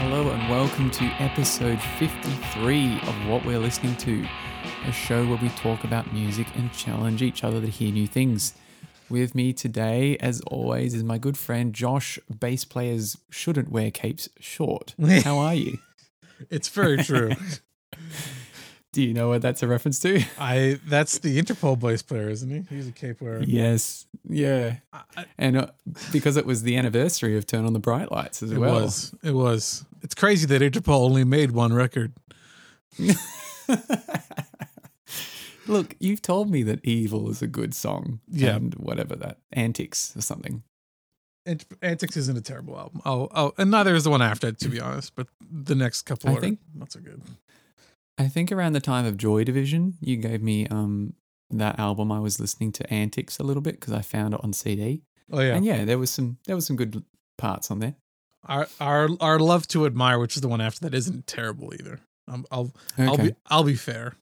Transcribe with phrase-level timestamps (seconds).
[0.00, 4.26] Hello and welcome to episode 53 of What We're Listening to,
[4.86, 8.54] a show where we talk about music and challenge each other to hear new things.
[9.10, 12.18] With me today, as always, is my good friend Josh.
[12.30, 14.94] Bass players shouldn't wear capes short.
[15.22, 15.76] How are you?
[16.48, 17.32] It's very true.
[18.92, 20.20] Do you know what that's a reference to?
[20.38, 22.74] I that's the Interpol bass player, isn't he?
[22.74, 23.40] He's a cape wearer.
[23.42, 24.06] Yes.
[24.28, 24.76] Yeah.
[24.92, 25.66] I- And uh,
[26.12, 28.78] because it was the anniversary of Turn on the Bright Lights as It well.
[28.78, 29.14] It was.
[29.22, 29.84] It was.
[30.02, 32.12] It's crazy that Interpol only made one record.
[35.66, 38.20] Look, you've told me that Evil is a good song.
[38.28, 38.56] Yeah.
[38.56, 40.62] And whatever that, Antics or something.
[41.46, 43.02] Ant- Antics isn't a terrible album.
[43.04, 45.14] Oh, oh, and neither is the one after it, to be honest.
[45.14, 47.22] But the next couple I are think- not so good.
[48.20, 51.14] I think around the time of Joy Division, you gave me um
[51.50, 52.12] that album.
[52.12, 55.02] I was listening to Antics a little bit because I found it on CD,
[55.32, 55.54] Oh yeah.
[55.56, 57.02] and yeah, there was some there was some good
[57.38, 57.94] parts on there.
[58.46, 62.00] Our our our love to admire, which is the one after that, isn't terrible either.
[62.28, 64.14] Um, I'll I'll be I'll be fair.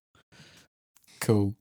[1.20, 1.54] cool.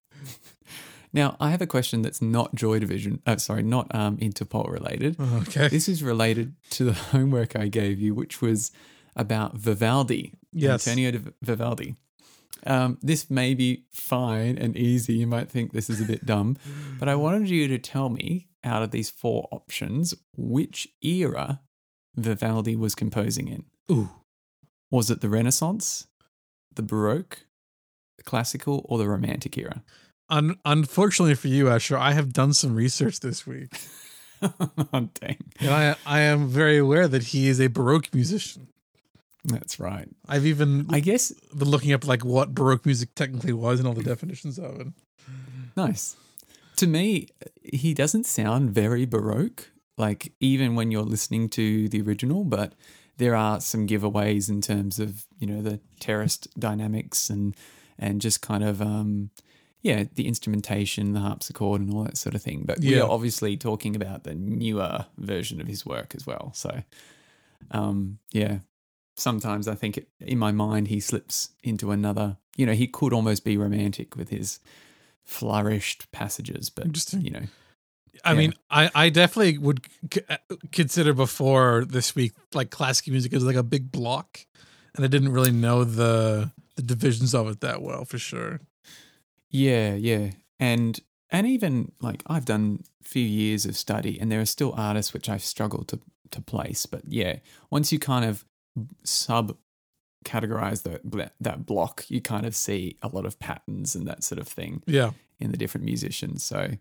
[1.14, 3.22] Now I have a question that's not Joy Division.
[3.26, 5.18] Uh, sorry, not um Interpol related.
[5.48, 5.68] Okay.
[5.70, 8.72] This is related to the homework I gave you, which was
[9.16, 10.34] about Vivaldi.
[10.52, 10.88] Yes.
[10.88, 11.96] Antonio de Vivaldi.
[12.66, 15.16] Um, this may be fine and easy.
[15.16, 16.58] You might think this is a bit dumb,
[17.00, 21.62] but I wanted you to tell me out of these four options which era
[22.16, 23.66] Vivaldi was composing in.
[23.92, 24.10] Ooh.
[24.92, 26.08] Was it the Renaissance,
[26.76, 27.46] the Baroque,
[28.18, 29.84] the Classical, or the Romantic era?
[30.30, 33.72] Un- unfortunately for you, Asher, I have done some research this week,
[34.42, 35.38] oh, dang.
[35.60, 38.68] and I I am very aware that he is a Baroque musician.
[39.48, 40.08] That's right.
[40.28, 43.94] I've even I guess been looking up like what Baroque music technically was and all
[43.94, 44.88] the definitions of it.
[45.76, 46.16] Nice.
[46.78, 47.28] To me,
[47.64, 52.74] he doesn't sound very Baroque, like even when you're listening to the original, but
[53.18, 57.56] there are some giveaways in terms of, you know, the terraced dynamics and
[57.98, 59.32] and just kind of um
[59.82, 62.64] yeah, the instrumentation, the harpsichord and all that sort of thing.
[62.66, 63.04] But we Yeah.
[63.04, 66.52] are obviously talking about the newer version of his work as well.
[66.54, 66.84] So
[67.72, 68.60] um yeah.
[69.18, 73.14] Sometimes I think it, in my mind he slips into another, you know, he could
[73.14, 74.60] almost be romantic with his
[75.26, 77.42] flourished passages, but you know,
[78.24, 78.38] I Yeah.
[78.40, 80.38] mean, I, I definitely would c- uh,
[80.72, 84.46] consider before this week like classical music is like a big block,
[84.96, 88.62] and I didn't really know the the divisions of it that well for sure.
[89.50, 91.00] yeah, yeah, and
[91.30, 95.14] and even like I've done a few years of study, and there are still artists
[95.14, 96.00] which I've struggled to
[96.32, 97.38] to place, but yeah,
[97.70, 98.46] once you kind of
[99.04, 99.56] sub
[100.26, 104.40] categorize that that block, you kind of see a lot of patterns and that sort
[104.40, 106.44] of thing Yeah, in the different musicians.
[106.44, 106.72] So,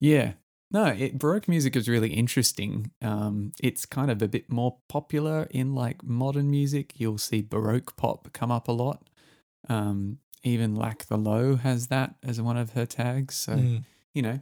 [0.00, 0.32] yeah,
[0.70, 2.90] no, it, Baroque music is really interesting.
[3.00, 6.94] Um, it's kind of a bit more popular in like modern music.
[6.96, 9.08] You'll see Baroque pop come up a lot.
[9.68, 13.36] Um, even Lack the Low has that as one of her tags.
[13.36, 13.84] So, Mm.
[14.14, 14.40] you know.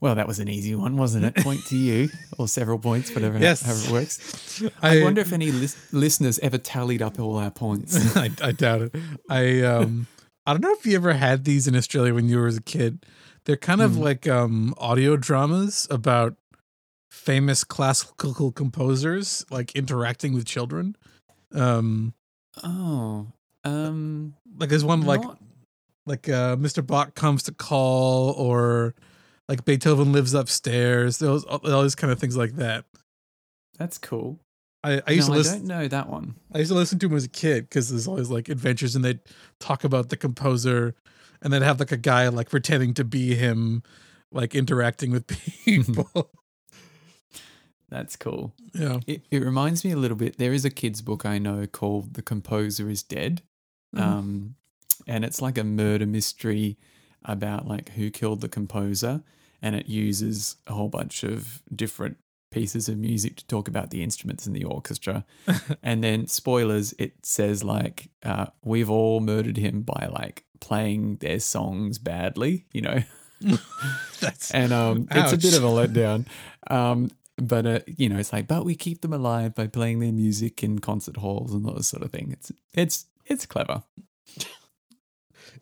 [0.00, 1.34] Well, that was an easy one, wasn't it?
[1.36, 3.62] Point to you, or several points, whatever Yes.
[3.62, 4.62] however it works.
[4.82, 8.16] I, wonder if any lis- listeners ever tallied up all our points.
[8.16, 8.94] I, I doubt it.
[9.28, 10.06] I um
[10.46, 13.04] I don't know if you ever had these in Australia when you were a kid.
[13.44, 13.98] They're kind of Mm.
[14.00, 16.36] like um audio dramas about
[17.10, 20.94] famous classical composers like interacting with children.
[21.54, 22.14] Um
[22.62, 23.26] oh,
[23.64, 25.22] um, like there's one like
[26.06, 26.86] like uh Mr.
[26.86, 28.94] Bach comes to call or
[29.48, 31.18] like Beethoven lives upstairs.
[31.18, 32.84] Those all those kind of things like that.
[33.78, 34.38] that's cool.
[34.84, 36.34] I, I used no, to listen I don't know that one.
[36.54, 39.04] I used to listen to him as a kid because there's always like adventures and
[39.04, 39.20] they'd
[39.58, 40.94] talk about the composer
[41.42, 43.82] and they'd have like a guy like pretending to be him,
[44.30, 45.26] like interacting with
[45.64, 46.30] people.
[47.88, 48.54] That's cool.
[48.74, 49.00] yeah.
[49.06, 50.36] It, it reminds me a little bit.
[50.36, 53.42] There is a kid's book I know called The Composer is Dead.
[53.96, 54.00] Mhm.
[54.02, 54.54] Um,
[55.06, 56.76] and it's like a murder mystery
[57.24, 59.22] about like who killed the composer.
[59.60, 62.16] And it uses a whole bunch of different
[62.50, 65.24] pieces of music to talk about the instruments in the orchestra.
[65.82, 71.40] and then, spoilers, it says like, uh, we've all murdered him by like playing their
[71.40, 73.02] songs badly, you know?
[74.20, 76.26] That's and um, it's a bit of a letdown.
[76.68, 80.12] Um, but uh, you know, it's like, but we keep them alive by playing their
[80.12, 82.32] music in concert halls and that sort of thing.
[82.32, 83.84] It's it's it's clever.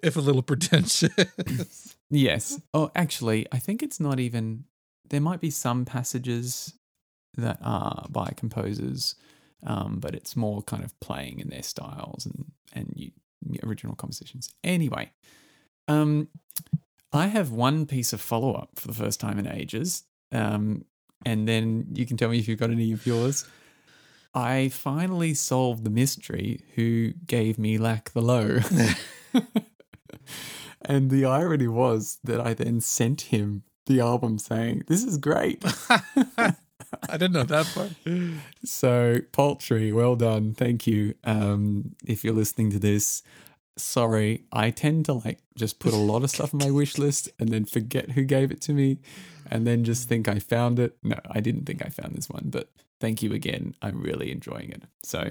[0.02, 1.95] if a little pretentious.
[2.10, 2.60] Yes.
[2.72, 4.64] Oh, actually, I think it's not even.
[5.08, 6.74] There might be some passages
[7.36, 9.14] that are by composers,
[9.64, 13.10] um, but it's more kind of playing in their styles and and you,
[13.64, 14.48] original compositions.
[14.64, 15.10] Anyway,
[15.88, 16.28] um,
[17.12, 20.84] I have one piece of follow up for the first time in ages, um,
[21.24, 23.44] and then you can tell me if you've got any of yours.
[24.34, 28.58] I finally solved the mystery who gave me Lack the Low.
[30.86, 35.64] and the irony was that I then sent him the album saying, This is great.
[35.88, 36.54] I
[37.12, 37.92] didn't know that part.
[38.64, 40.52] So, Poultry, well done.
[40.54, 41.14] Thank you.
[41.24, 43.22] Um, if you're listening to this,
[43.76, 44.44] sorry.
[44.52, 47.50] I tend to like just put a lot of stuff on my wish list and
[47.50, 48.98] then forget who gave it to me
[49.48, 50.96] and then just think I found it.
[51.02, 53.74] No, I didn't think I found this one, but thank you again.
[53.82, 54.82] I'm really enjoying it.
[55.04, 55.30] So,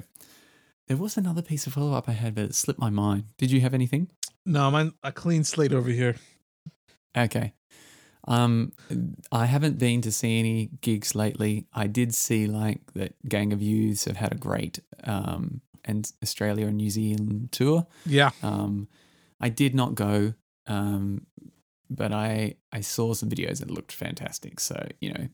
[0.88, 3.26] there was another piece of follow up I had, but it slipped my mind.
[3.38, 4.10] Did you have anything?
[4.46, 6.16] No, I'm a clean slate over here.
[7.18, 7.54] Okay.
[8.28, 8.74] Um,
[9.32, 11.68] I haven't been to see any gigs lately.
[11.74, 16.66] I did see like that Gang of Youths have had a great um and Australia
[16.68, 17.86] and New Zealand tour.
[18.06, 18.32] Yeah.
[18.42, 18.88] Um,
[19.40, 20.34] I did not go,
[20.68, 21.28] um,
[21.90, 24.60] but I I saw some videos and it looked fantastic.
[24.60, 25.28] So you know,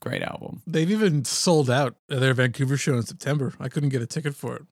[0.00, 0.62] great album.
[0.66, 3.52] They've even sold out their Vancouver show in September.
[3.60, 4.62] I couldn't get a ticket for it.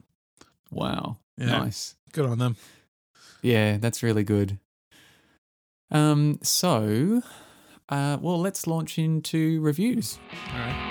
[0.71, 1.47] Wow, Yeah.
[1.59, 1.97] nice.
[2.13, 2.57] Good on them.
[3.43, 4.59] Yeah, that's really good.
[5.91, 7.23] Um, so,
[7.89, 10.19] uh, well, let's launch into reviews.
[10.53, 10.85] All right.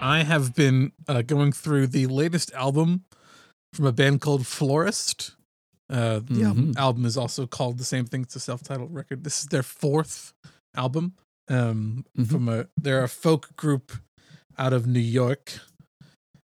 [0.00, 3.04] I have been uh, going through the latest album
[3.72, 5.32] from a band called Florist.
[5.88, 6.76] Uh, the album, Mhm.
[6.76, 8.22] album is also called the same thing.
[8.22, 9.24] It's a self-titled record.
[9.24, 10.32] This is their fourth
[10.74, 11.14] album.
[11.48, 12.30] Um, Mhm.
[12.30, 13.92] from a they're a folk group
[14.56, 15.58] out of New York.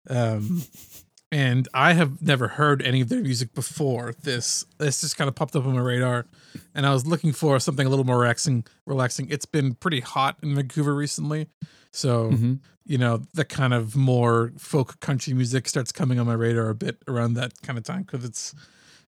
[0.09, 0.63] Um,
[1.33, 4.65] and I have never heard any of their music before this.
[4.79, 6.27] This just kind of popped up on my radar,
[6.75, 8.65] and I was looking for something a little more relaxing.
[8.87, 9.29] Relaxing.
[9.31, 11.49] It's been pretty hot in Vancouver recently,
[11.93, 12.61] so Mhm.
[12.85, 16.75] you know the kind of more folk country music starts coming on my radar a
[16.75, 18.55] bit around that kind of time because it's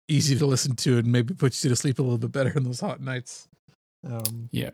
[0.09, 2.63] easy to listen to and maybe puts you to sleep a little bit better in
[2.65, 3.49] those hot nights.
[4.05, 4.71] Um, Yeah.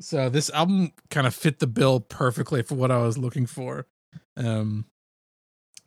[0.00, 3.86] So this album kind of fit the bill perfectly for what I was looking for.
[4.36, 4.86] Um,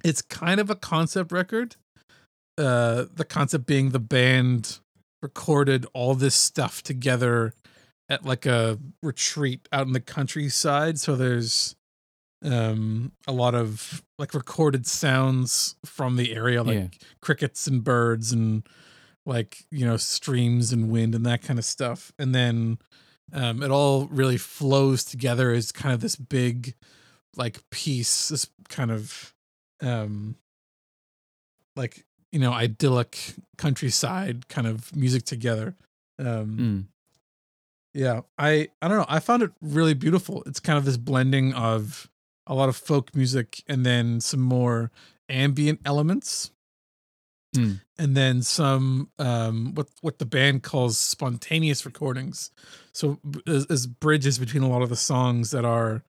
[0.04, 1.76] it's kind of a concept record.
[2.58, 4.80] Uh, the concept being the band
[5.22, 7.54] recorded all this stuff together
[8.10, 11.00] at like a retreat out in the countryside.
[11.00, 11.76] So there's
[12.46, 16.88] um a lot of like recorded sounds from the area like Yeah.
[17.20, 18.62] crickets and birds and
[19.26, 22.78] like you know streams and wind and that kind of stuff and then
[23.34, 26.74] um it all really flows together as kind of this big
[27.36, 29.34] like piece this kind of
[29.82, 30.36] um
[31.76, 35.76] like you know idyllic countryside kind of music together
[36.20, 36.86] um Mm.
[37.94, 39.06] yeah, I I don't know.
[39.08, 40.44] I found it really beautiful.
[40.46, 42.10] It's kind of this blending of
[42.48, 44.90] a lot of folk music and then some more
[45.30, 46.52] ambient elements.
[47.58, 47.74] Hmm.
[47.98, 52.52] And then some um what what the band calls spontaneous recordings.
[52.94, 56.04] So as, as bridges between a lot of the songs that are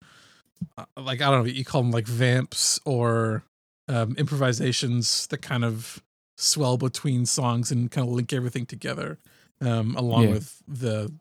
[0.76, 3.44] uh, like I don't know, you call them like vamps or
[3.88, 6.02] um improvisations that kind of
[6.36, 9.18] swell between songs and kind of link everything together
[9.60, 10.34] um along Yeah.
[10.34, 11.12] with the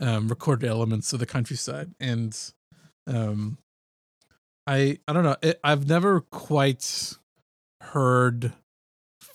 [0.00, 2.36] um, recorded elements of the countryside, and
[3.08, 3.58] um,
[4.66, 5.36] I I don't know.
[5.42, 7.14] It, I've never quite
[7.80, 8.52] heard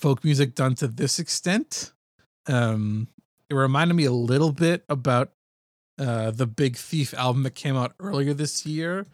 [0.03, 1.93] folk music done to this extent.
[2.47, 3.07] Um,
[3.49, 5.31] it reminded me a little bit about
[5.97, 9.05] uh, the Big Thief album that came out earlier this year,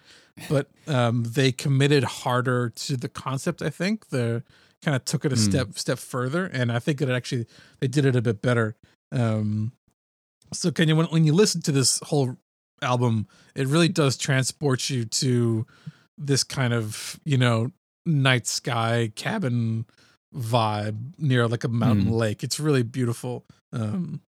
[0.49, 3.61] but um, they committed harder to the concept.
[3.61, 4.41] I think they
[4.81, 5.41] kind of took it a Hmm.
[5.43, 7.45] step step further, and I think that it actually
[7.79, 8.75] they did it a bit better.
[9.11, 9.73] Um,
[10.53, 12.35] so Kenya, when when you listen to this whole
[12.81, 15.67] album, it really does transport you to
[16.17, 17.71] this kind of you know
[18.07, 19.85] night sky cabin
[20.35, 22.11] vibe near like a mountain Mm.
[22.17, 22.43] lake.
[22.43, 23.45] It's really beautiful.
[23.73, 24.21] Um,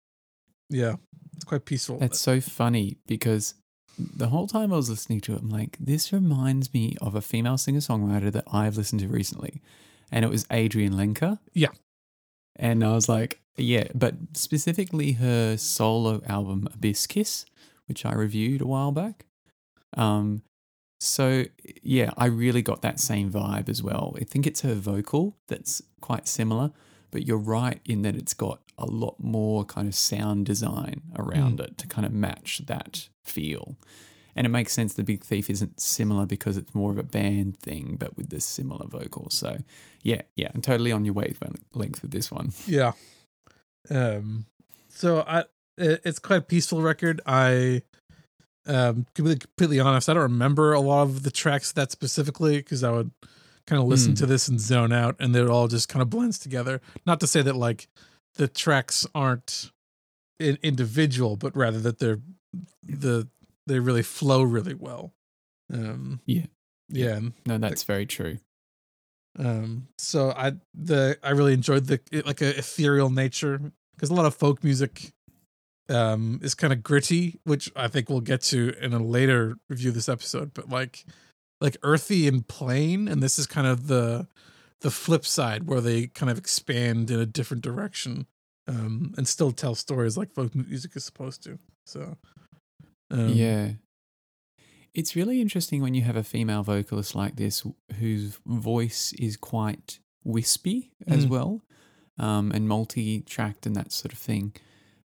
[0.71, 0.97] yeah,
[1.35, 1.99] it's quite peaceful.
[1.99, 3.55] That's so funny because
[3.99, 7.21] the whole time I was listening to it, I'm like, this reminds me of a
[7.21, 9.61] female singer songwriter that I've listened to recently.
[10.13, 11.39] And it was Adrianne Lenker.
[11.53, 11.69] Yeah.
[12.57, 17.45] And I was like, yeah, but specifically her solo album, Abyss Kiss,
[17.87, 19.27] which I reviewed a while back.
[19.97, 20.43] Um,
[20.99, 21.45] so
[21.83, 24.17] yeah, I really got that same vibe as well.
[24.21, 26.73] I think it's her vocal that's quite similar,
[27.11, 31.61] but you're right in that it's got a lot more kind of sound design around
[31.61, 33.77] it to kind of match that feel.
[34.37, 37.59] And it makes sense the Big Thief isn't similar because it's more of a band
[37.59, 39.31] thing, but with this similar vocal.
[39.31, 39.59] So
[40.03, 42.53] yeah, yeah, I'm totally on your wavelength with this one.
[42.67, 42.93] Yeah.
[43.91, 44.47] Um.
[44.89, 45.45] So I,
[45.77, 47.21] it's quite a peaceful record.
[47.25, 47.83] I,
[48.69, 52.59] um, to be completely honest, I don't remember a lot of the tracks that specifically
[52.59, 53.11] because I would
[53.67, 54.17] kind of listen Hmm.
[54.17, 56.81] to this and zone out, and it all just kind of blends together.
[57.07, 57.89] Not to say that like
[58.37, 59.73] the tracks aren't
[60.39, 62.21] in, individual, but rather that they're
[62.85, 63.29] the
[63.67, 65.13] they really flow really well.
[65.73, 66.21] Um.
[66.27, 66.47] Yeah.
[66.89, 67.21] Yeah.
[67.47, 68.39] No, that's very true.
[69.39, 69.89] Um.
[69.99, 73.61] So I the I really enjoyed the like a ethereal nature
[73.95, 75.13] because a lot of folk music,
[75.89, 79.89] um, is kind of gritty, which I think we'll get to in a later review
[79.91, 80.53] of this episode.
[80.55, 81.05] But like,
[81.61, 84.27] like earthy and plain, and this is kind of the
[84.81, 88.27] the flip side where they kind of expand in a different direction,
[88.69, 91.59] um, and still tell stories like folk music is supposed to.
[91.87, 92.17] So.
[93.11, 93.71] Um, yeah.
[94.95, 97.65] It's really interesting when you have a female vocalist like this
[97.99, 101.29] whose voice is quite wispy as Mm.
[101.31, 101.63] well
[102.19, 104.55] um, and multi tracked and that sort of thing.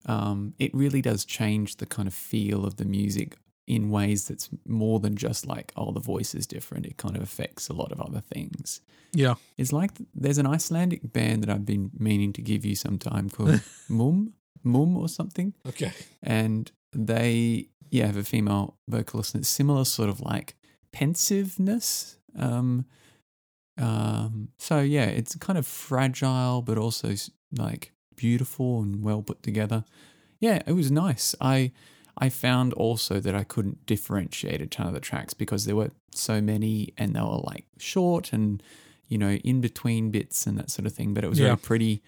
[0.07, 4.49] Um, it really does change the kind of feel of the music in ways that's
[4.66, 6.87] more than just like, oh, the voice is different.
[6.87, 8.80] It kind of affects a lot of other things.
[9.12, 9.35] Yeah.
[9.59, 13.28] It's like there's an Icelandic band that I've been meaning to give you some time
[13.30, 14.33] called Mum,
[14.64, 15.92] Mum or something Okay.
[16.23, 20.54] and they yeah have a female vocalist and it's similar sort of like
[20.92, 22.85] pensiveness um
[23.78, 27.14] um so yeah it's kind of fragile but also
[27.57, 29.85] like beautiful and well put together
[30.41, 31.73] yeah it was nice i
[32.19, 35.91] i found also that i couldn't differentiate a ton of the tracks because there were
[36.12, 38.62] so many and they were like short and
[39.09, 41.47] you know in between bits and that sort of thing but it was Yeah.
[41.47, 42.03] very pretty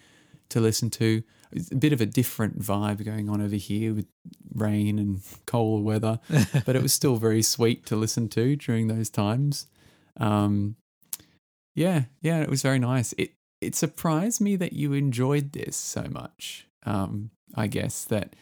[0.50, 4.06] to listen to it's a bit of a different vibe going on over here with
[4.54, 6.18] rain and cold weather,
[6.66, 9.66] but it was still very sweet to listen to during those times.
[10.16, 10.76] Um,
[11.74, 13.12] yeah, yeah, it was very nice.
[13.18, 16.66] It it surprised me that you enjoyed this so much.
[16.84, 18.34] Um, I guess that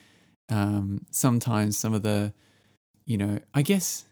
[0.49, 2.33] um, sometimes some of the,
[3.07, 4.05] you know, I guess,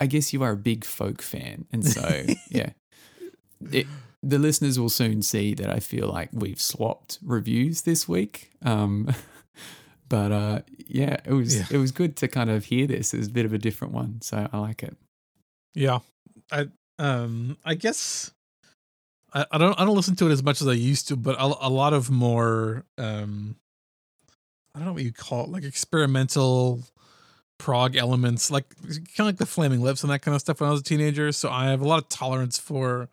[0.00, 2.70] I guess you are a big folk fan, and so yeah,
[3.72, 3.86] it,
[4.22, 8.50] the listeners will soon see that I feel like we've swapped reviews this week.
[8.62, 9.12] Um,
[10.08, 11.66] but uh, yeah, it was Yeah.
[11.70, 13.12] it was good to kind of hear this.
[13.14, 14.96] It was a bit of a different one, so I like it.
[15.74, 15.98] Yeah,
[16.50, 16.68] I
[16.98, 18.32] um I guess
[19.36, 21.36] I, I don't I don't listen to it as much as I used to, but
[21.38, 23.56] a, a lot of more um
[24.74, 26.82] I don't know what you call it, like experimental
[27.58, 30.68] prog elements, like kind of like the Flaming Lips and that kind of stuff when
[30.68, 31.32] I was a teenager.
[31.32, 33.08] So I have a lot of tolerance for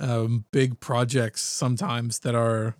[0.00, 2.74] um big projects sometimes that are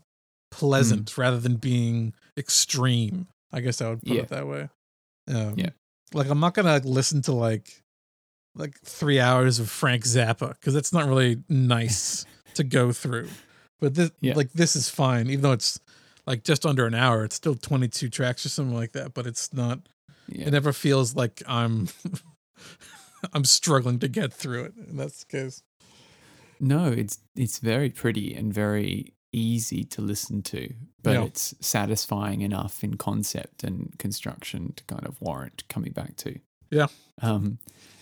[0.50, 3.26] pleasant rather than being extreme.
[3.52, 4.22] I guess I would put Yeah.
[4.22, 4.68] it that way.
[5.28, 5.70] Um, Yeah.
[6.14, 7.82] Like I'm not gonna listen to like
[8.56, 12.26] like three hours of Frank Zappa because that's not really nice
[12.60, 13.28] to go through.
[13.80, 14.34] But this Yeah.
[14.34, 15.80] like this is fine, even though it's
[16.26, 17.24] like just under an hour.
[17.24, 19.14] It's still 22 tracks or something like that.
[19.14, 19.80] But it's not.
[20.28, 20.46] Yeah.
[20.46, 21.88] It never feels like I'm
[23.32, 24.74] I'm struggling to get through it.
[24.76, 25.62] And that's the case.
[26.60, 31.24] No, it's it's very pretty and very easy to listen to, but Yeah.
[31.24, 36.38] it's satisfying enough in concept and construction to kind of warrant coming back to.
[36.70, 36.88] Yeah.
[37.22, 37.58] Um,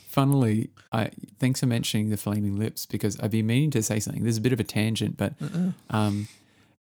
[0.08, 4.22] funnily, I thanks for mentioning the Flaming Lips because I've been meaning to say something.
[4.24, 5.34] There's a bit of a tangent, but
[5.90, 6.28] um,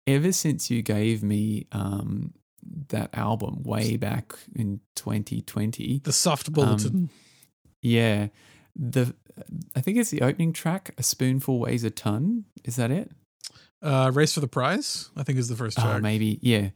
[0.07, 2.35] ever since you gave me um
[2.89, 7.11] that album way back in 2020, The soft bulletin.
[7.83, 8.29] yeah,
[8.77, 9.15] the
[9.77, 13.11] I think it's the opening track, "A Spoonful Weighs a Ton." Is that it?
[13.83, 16.01] uh, Race for the Prize, I think is the first Oh, track.
[16.03, 16.71] maybe, yeah.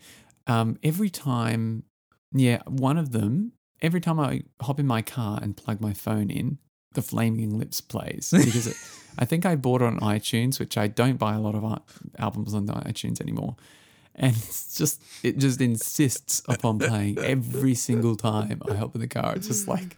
[0.47, 1.85] Um, every time,
[2.33, 3.53] yeah, one of them.
[3.81, 6.59] Every time I hop in my car and plug my phone in,
[6.95, 8.77] the Flaming Lips plays because it,
[9.19, 11.65] I think I bought it on iTunes, which I don't buy a lot of
[12.19, 13.57] albums on iTunes anymore,
[14.15, 19.09] and it's just it just insists upon playing every single time I hop in the
[19.09, 19.35] car.
[19.37, 19.97] It's just like.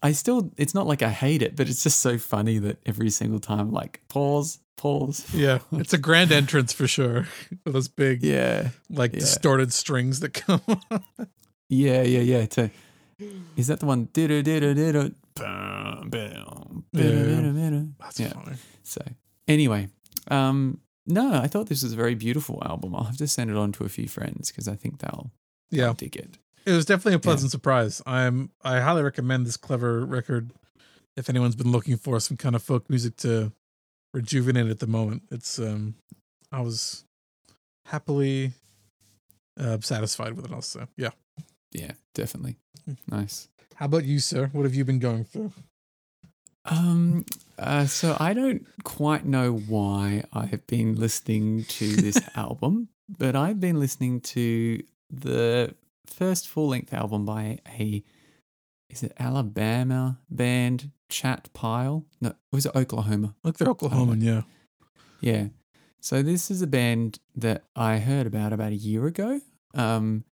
[0.00, 3.10] I still, it's not like I hate it, but it's just so funny that every
[3.10, 5.26] single time, like, pause, pause.
[5.34, 7.26] Yeah, it's a grand entrance for sure.
[7.64, 8.68] With those big, Yeah.
[8.88, 9.18] like yeah.
[9.18, 10.60] distorted strings that come.
[10.68, 11.02] on.
[11.68, 12.46] Yeah, yeah, yeah.
[12.46, 12.70] To
[13.56, 14.08] is that the one?
[16.92, 17.82] Yeah.
[18.00, 18.32] That's Yeah.
[18.32, 18.56] funny.
[18.82, 19.02] So
[19.46, 19.88] anyway,
[20.30, 22.94] um, no, I thought this was a very beautiful album.
[22.94, 25.30] I'll have to send it on to a few friends because I think they'll,
[25.70, 26.38] Yeah, dig it.
[26.66, 28.02] it was definitely a pleasant surprise.
[28.06, 30.52] I'm I highly recommend this clever record
[31.16, 33.52] if anyone's been looking for some kind of folk music to
[34.14, 35.22] rejuvenate at the moment.
[35.30, 35.94] It's um,
[36.52, 37.04] I was
[37.86, 38.52] happily
[39.58, 40.52] uh, satisfied with it.
[40.52, 41.10] Also, yeah.
[41.72, 42.56] Yeah, definitely.
[42.84, 42.94] Hmm.
[43.08, 43.48] Nice.
[43.74, 44.50] How about you, sir?
[44.52, 45.52] What have you been going through?
[46.64, 47.24] Um,
[47.58, 53.36] uh, so I don't quite know why I have been listening to this album, but
[53.36, 55.74] I've been listening to the
[56.06, 58.02] first full length album by a
[58.90, 62.04] is it Alabama band Chat Pile?
[62.20, 63.34] No, was it Oklahoma?
[63.44, 64.42] Look, they're Oklahoman, yeah.
[65.20, 65.48] Yeah.
[66.00, 69.40] So this is a band that I heard about about a year ago.
[69.74, 70.24] Um,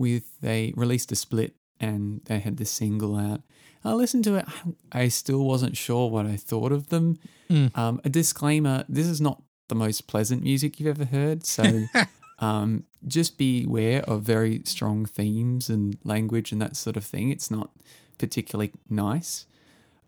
[0.00, 3.42] with they released a split and they had this single out.
[3.84, 4.46] I listened to it.
[4.92, 7.18] I still wasn't sure what I thought of them.
[7.48, 7.76] Mm.
[7.76, 11.84] Um, a disclaimer: this is not the most pleasant music you've ever heard, so
[12.38, 17.30] um, just beware of very strong themes and language and that sort of thing.
[17.30, 17.70] It's not
[18.18, 19.46] particularly nice.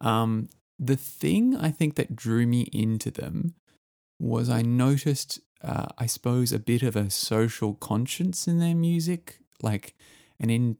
[0.00, 3.54] Um, the thing I think that drew me into them
[4.18, 9.38] was I noticed, uh, I suppose, a bit of a social conscience in their music,
[9.62, 9.94] like
[10.40, 10.76] an in,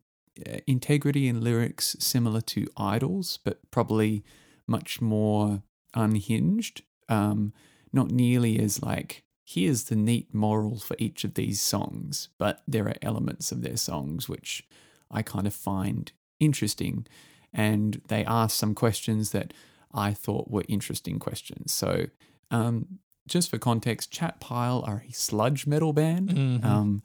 [0.46, 4.24] uh, integrity in lyrics similar to IDLES, but probably
[4.66, 5.62] much more
[5.94, 6.82] unhinged.
[7.08, 7.52] Um,
[7.92, 12.88] not nearly as like, here's the neat moral for each of these songs, but there
[12.88, 14.66] are elements of their songs which
[15.10, 16.10] I kind of find
[16.40, 17.06] interesting.
[17.52, 19.52] And they ask some questions that
[19.92, 21.72] I thought were interesting questions.
[21.72, 22.06] So,
[22.50, 22.98] um,
[23.28, 26.30] just for context, Chat Pile are a sludge metal band.
[26.30, 26.64] Mhm.
[26.64, 27.02] Um,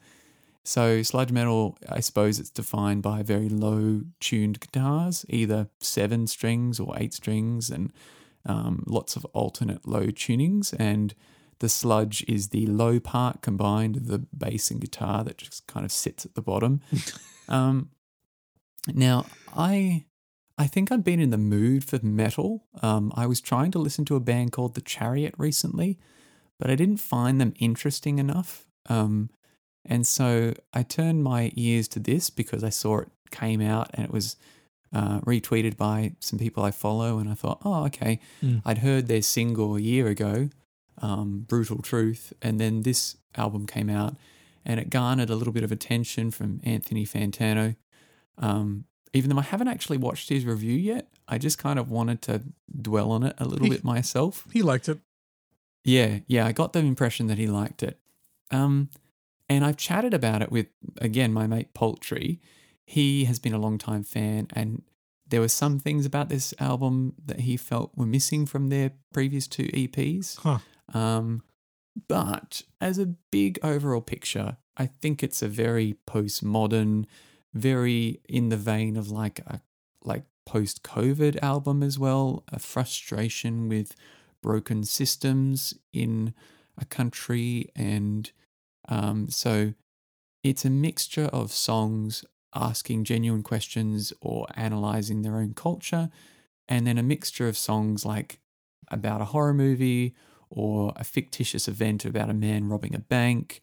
[0.68, 6.78] so, sludge metal, I suppose it's defined by very low tuned guitars, either seven strings
[6.78, 7.94] or eight strings, and
[8.46, 10.76] um, lots of alternate low tunings.
[10.78, 11.16] And
[11.60, 15.86] the sludge is the low part combined of the bass and guitar that just kind
[15.86, 16.82] of sits at the bottom.
[17.48, 17.92] um,
[18.94, 20.04] now, I
[20.58, 22.66] I think I've been in the mood for metal.
[22.82, 25.98] Um, I was trying to listen to a band called The Chariot recently,
[26.60, 28.66] but I didn't find them interesting enough.
[28.90, 29.30] Um,
[29.88, 34.06] and so I turned my ears to this because I saw it came out and
[34.06, 34.36] it was
[34.94, 37.20] uh, retweeted by some people I follow.
[37.20, 38.20] And I thought, oh, okay.
[38.44, 38.62] Mm.
[38.66, 40.50] I'd heard their single a year ago,
[41.02, 42.34] um, Brutal Truth.
[42.42, 44.16] And then this album came out
[44.66, 47.76] and it garnered a little bit of attention from Anthony Fantano.
[48.38, 52.22] Um, even though I haven't actually watched his review yet, I just kind of wanted
[52.24, 52.44] to
[52.82, 54.46] dwell on it a little bit myself.
[54.52, 55.00] He liked it.
[55.84, 57.98] Yeah, yeah, I got the impression that he liked it.
[58.52, 58.90] Um,
[59.50, 60.68] and I've chatted about it with
[61.00, 62.40] again my mate Poultry.
[62.86, 64.84] He has been a long time fan, and
[65.28, 69.48] there were some things about this album that he felt were missing from their previous
[69.48, 70.38] two EPs.
[70.40, 70.60] Huh.
[70.98, 71.44] Um,
[72.08, 77.06] but as a big overall picture, I think it's a very postmodern,
[77.54, 79.62] very in the vein of like a
[80.04, 82.44] like post-COVID album as well.
[82.50, 83.96] A frustration with
[84.42, 86.34] broken systems in
[86.78, 88.32] a country, and
[88.88, 89.74] um, so
[90.44, 92.24] it's a mixture of songs
[92.56, 96.10] asking genuine questions or analyzing their own culture,
[96.68, 98.40] and then a mixture of songs like
[98.90, 100.16] about a horror movie
[100.50, 103.60] or a fictitious event about a man robbing a bank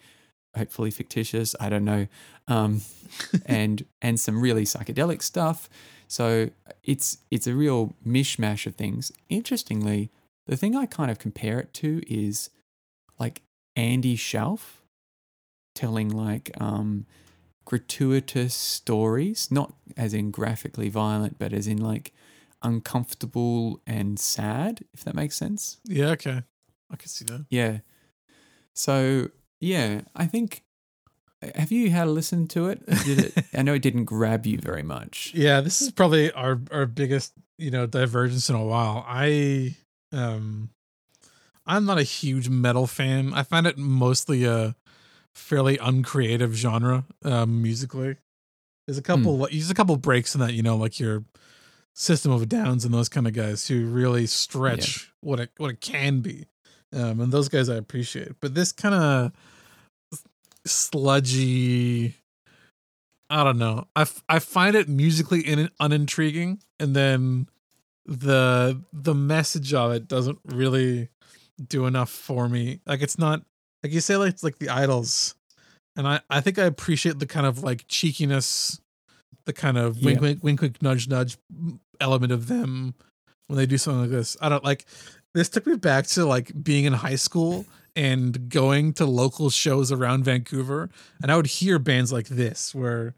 [0.55, 2.07] hopefully fictitious i don't know
[2.49, 2.83] um,
[3.47, 5.69] and and some really psychedelic stuff.
[6.07, 6.51] So
[6.83, 9.11] it's it's a real mishmash of things.
[9.29, 10.11] Interestingly
[10.47, 12.51] the thing i kind of compare it to is
[13.19, 13.43] like
[13.77, 14.83] andy shauf
[15.75, 17.07] telling like um
[17.65, 22.13] gratuitous stories not as in graphically violent but as in like
[22.63, 26.43] uncomfortable and sad if that makes sense Yeah, okay.
[26.91, 27.47] I can see that.
[27.51, 27.79] yeah.
[28.75, 30.63] So yeah, I think.
[31.55, 32.87] Have you had a listen to it?
[32.87, 33.45] Did it?
[33.55, 35.33] I know it didn't grab you very much.
[35.35, 39.05] Yeah, this is probably our our biggest, you know, divergence in a while.
[39.07, 39.77] I
[40.13, 40.71] um
[41.67, 43.33] I'm not a huge metal fan.
[43.35, 44.75] I find it mostly a
[45.35, 48.17] fairly uncreative genre um musically.
[48.87, 51.25] There's a couple like there's a couple breaks in that, you know, like your
[51.97, 55.81] System of Downs and those kind of guys who really stretch what it what it
[55.81, 56.47] can be.
[56.93, 58.33] Um and those guys I appreciate.
[58.41, 59.33] But this kind of
[60.67, 62.15] sludgy
[63.31, 63.87] I don't know.
[63.97, 67.49] I, f- I find it musically in- unintriguing, and then
[68.05, 71.09] the the message of it doesn't really
[71.67, 72.81] do enough for me.
[72.87, 73.43] Like it's not
[73.85, 75.35] like you say, like like the IDLES,
[75.97, 78.81] and I I think I appreciate the kind of like cheekiness,
[79.47, 80.23] the kind of wink Yeah.
[80.23, 81.37] wink wink wink nudge nudge
[82.01, 82.95] element of them
[83.47, 84.37] when they do something like this.
[84.41, 84.87] I don't like
[85.35, 87.67] this took me back to like being in high school
[87.97, 90.89] and going to local shows around Vancouver
[91.23, 93.15] and I would hear bands like this where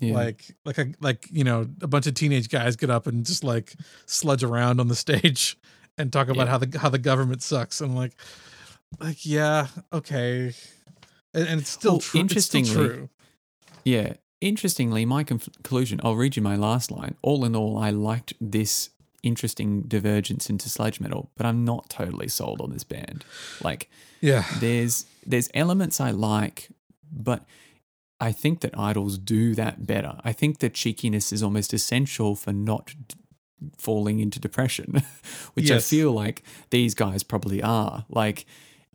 [0.00, 0.14] Yeah.
[0.14, 3.44] like like a like you know a bunch of teenage guys get up and just
[3.44, 3.74] like
[4.06, 5.58] sludge around on the stage
[5.98, 6.50] and talk about Yeah.
[6.52, 8.12] how the how the government sucks and like
[9.00, 10.54] like yeah okay
[11.32, 13.08] and, and it's still Well, true still interestingly- true
[13.84, 14.14] yeah.
[14.40, 16.00] Interestingly, my conclusion.
[16.02, 17.16] I'll read you my last line.
[17.22, 18.90] All in all, I liked this
[19.22, 23.24] interesting divergence into sludge metal, but I'm not totally sold on this band.
[23.62, 26.68] Like, yeah there's there's elements I like,
[27.10, 27.44] but
[28.20, 30.18] I think that IDLES do that better.
[30.24, 33.16] I think that cheekiness is almost essential for not d-
[33.78, 35.02] falling into depression,
[35.54, 38.04] which I feel like these guys probably are.
[38.10, 38.44] Like,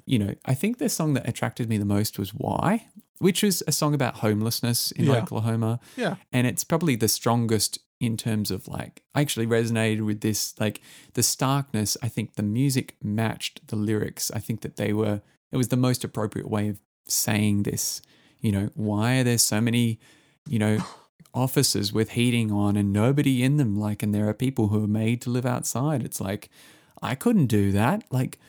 [0.10, 2.88] you know, I think the song that attracted me the most was Why,
[3.19, 5.17] which is a song about homelessness in Yeah.
[5.22, 5.80] Oklahoma.
[5.95, 6.15] yeah.
[6.32, 10.82] And it's probably the strongest in terms of like I actually resonated with this like
[11.13, 11.95] the starkness.
[12.02, 14.32] I think the music matched the lyrics.
[14.32, 18.02] I think that they were it was the most appropriate way of saying this.
[18.39, 20.00] You know why are there so many
[20.48, 20.78] you know
[21.34, 24.88] offices with heating on and nobody in them like and there are people who are
[24.88, 26.04] made to live outside?
[26.04, 26.50] It's like
[27.02, 28.04] I couldn't do that.
[28.12, 28.39] Like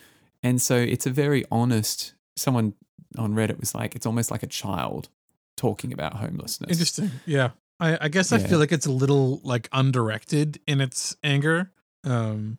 [0.42, 2.74] and so it's a very honest someone
[3.18, 5.08] on Reddit was like it's almost like a child
[5.56, 7.10] talking about homelessness Interesting.
[7.26, 7.50] Yeah.
[7.80, 8.46] I, I guess I Yeah.
[8.46, 11.70] feel like it's a little like undirected in its anger.
[12.04, 12.58] Um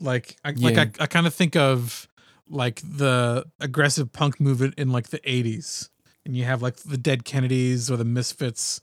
[0.00, 2.08] like I like I, I kind of think of
[2.48, 5.88] like the aggressive punk movement in like the 80s.
[6.24, 8.80] And you have like the Dead Kennedys or the Misfits.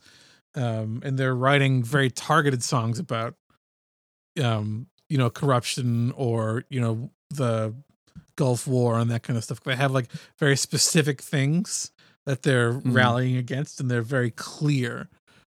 [0.54, 3.34] Um, and they're writing very targeted songs about
[4.42, 7.74] um, you know, corruption or, you know, the
[8.40, 9.60] Gulf War and that kind of stuff.
[9.60, 11.90] They have like very specific things
[12.26, 12.94] that they're Mhm.
[12.94, 15.08] rallying against and they're very clear.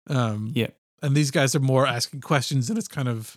[0.09, 0.71] Um Yeah.
[1.03, 3.37] and these guys are more asking questions and it's kind of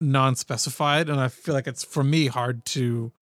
[0.00, 3.12] non-specified and I feel like it's for me hard to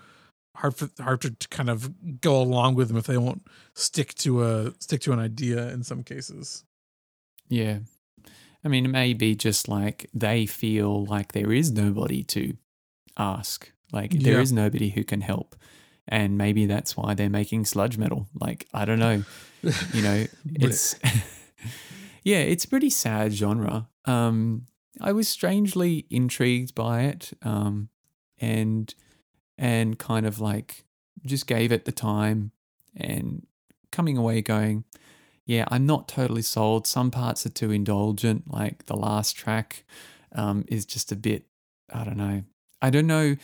[0.57, 3.42] hard for hard to, to kind of go along with them if they won't
[3.75, 6.64] stick to a stick to an idea in some cases.
[7.49, 7.81] Yeah.
[8.64, 12.57] I mean, it may be just like they feel like there is nobody to
[13.16, 13.73] ask.
[13.92, 14.40] Like there Yeah.
[14.40, 15.57] is nobody who can help.
[16.09, 18.26] And maybe that's why they're making sludge metal.
[18.35, 19.24] Like, I don't know.
[19.92, 20.96] You know, it's
[22.24, 23.88] Yeah, it's a pretty sad genre.
[24.05, 24.66] Um
[25.00, 27.33] I was strangely intrigued by it.
[27.42, 27.88] Um
[28.40, 28.94] and
[29.59, 30.85] and kind of like
[31.26, 32.53] just gave it the time
[32.96, 33.46] and
[33.92, 34.85] coming away going,
[35.44, 36.87] yeah, I'm not totally sold.
[36.87, 38.50] Some parts are too indulgent.
[38.50, 39.85] Like the last track
[40.33, 41.44] um, is just a bit,
[41.92, 42.42] I don't know.
[42.81, 43.37] I don't know.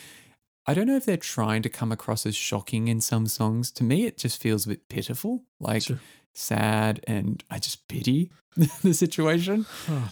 [0.67, 3.71] I don't know if they're trying to come across as shocking in some songs.
[3.71, 5.99] To me, it just feels a bit pitiful, like Sure.
[6.35, 8.31] sad, and I just pity
[8.83, 9.65] the situation.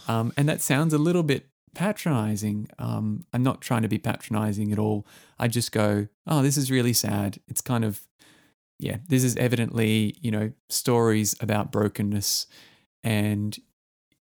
[0.08, 2.70] Um, and that sounds a little bit patronizing.
[2.80, 5.06] Um, I'm not trying to be patronizing at all.
[5.38, 7.40] I just go, oh, this is really sad.
[7.50, 8.00] It's kind of,
[8.80, 12.48] yeah, this is evidently, you know, stories about brokenness.
[13.04, 13.58] And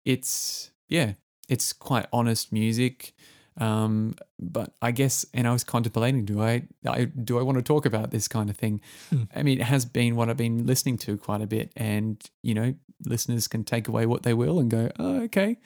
[0.05, 1.13] it's, yeah,
[1.49, 3.13] it's quite honest music.
[3.59, 7.63] Um, but I guess, and I was contemplating, do I, I do I want to
[7.63, 8.81] talk about this kind of thing?
[9.11, 9.23] Hmm.
[9.35, 12.55] I mean, it has been what I've been listening to quite a bit, and you
[12.55, 15.57] know, listeners can take away what they will and go, oh, okay.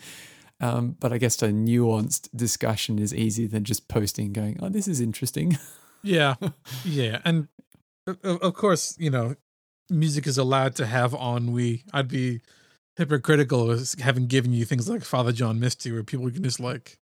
[0.61, 4.87] Um, but I guess a nuanced discussion is easier than just posting going, oh, this
[4.89, 5.59] is interesting.
[6.03, 6.37] Yeah,
[6.83, 7.49] yeah, and
[8.25, 9.37] of course, you know,
[9.91, 11.85] music is allowed to have ennui.
[11.93, 12.41] I'd be
[12.97, 16.99] hypocritical as having given you things like Father John Misty, where people can just like,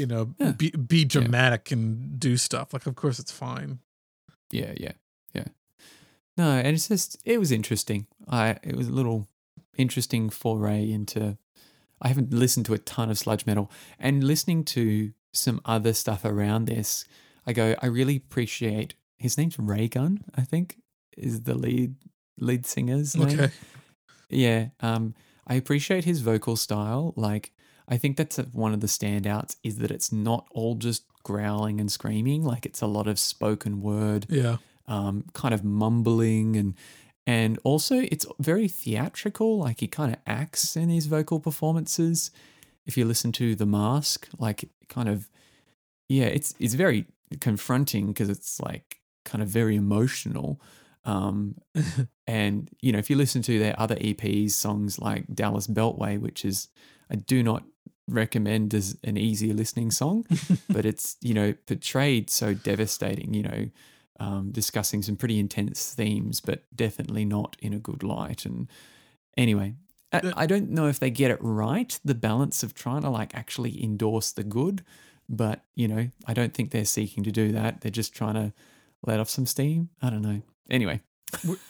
[0.00, 0.52] you know, Yeah.
[0.52, 2.72] be be dramatic and do stuff.
[2.72, 3.78] Like, of course, it's fine.
[4.50, 4.92] yeah, yeah,
[5.34, 5.48] yeah.
[6.36, 8.06] No, and it's just it was interesting.
[8.28, 9.28] I it was a little
[9.76, 11.36] interesting foray into.
[12.02, 16.24] I haven't listened to a ton of sludge metal, and listening to some other stuff
[16.24, 17.04] around this,
[17.46, 17.74] I go.
[17.82, 18.94] I really appreciate.
[19.18, 20.78] His name's ray Raygun, I think,
[21.16, 21.94] is the lead
[22.38, 23.28] lead singer's name.
[23.40, 23.50] Okay,
[24.30, 25.14] Yeah, um,
[25.46, 27.12] I appreciate his vocal style.
[27.16, 27.52] Like,
[27.90, 31.80] I think that's a, one of the standouts is that it's not all just growling
[31.80, 32.44] and screaming.
[32.44, 36.74] Like, it's a lot of spoken word, yeah, um, kind of mumbling, and
[37.26, 39.58] and also it's very theatrical.
[39.58, 42.30] Like, he kind of acts in his vocal performances.
[42.86, 45.28] If you listen to The Mask, like, kind of,
[46.08, 47.06] yeah, it's it's very
[47.40, 50.60] confronting because it's like kind of very emotional.
[51.04, 51.56] Um,
[52.26, 56.44] and you know, if you listen to their other EPs, songs like Dallas Beltway, which
[56.44, 56.68] is
[57.10, 57.64] I do not
[58.08, 60.26] recommend as an easy listening song,
[60.70, 63.34] but it's you know portrayed so devastating.
[63.34, 63.70] You know,
[64.18, 68.44] um, discussing some pretty intense themes, but definitely not in a good light.
[68.44, 68.68] And
[69.36, 69.74] anyway.
[70.12, 73.32] I, I don't know if they get it right, the balance of trying to like
[73.32, 74.82] actually endorse the good,
[75.28, 77.80] but you know, I don't think they're seeking to do that.
[77.80, 78.52] They're just trying to
[79.06, 79.90] let off some steam.
[80.02, 80.42] I don't know.
[80.68, 81.00] Anyway,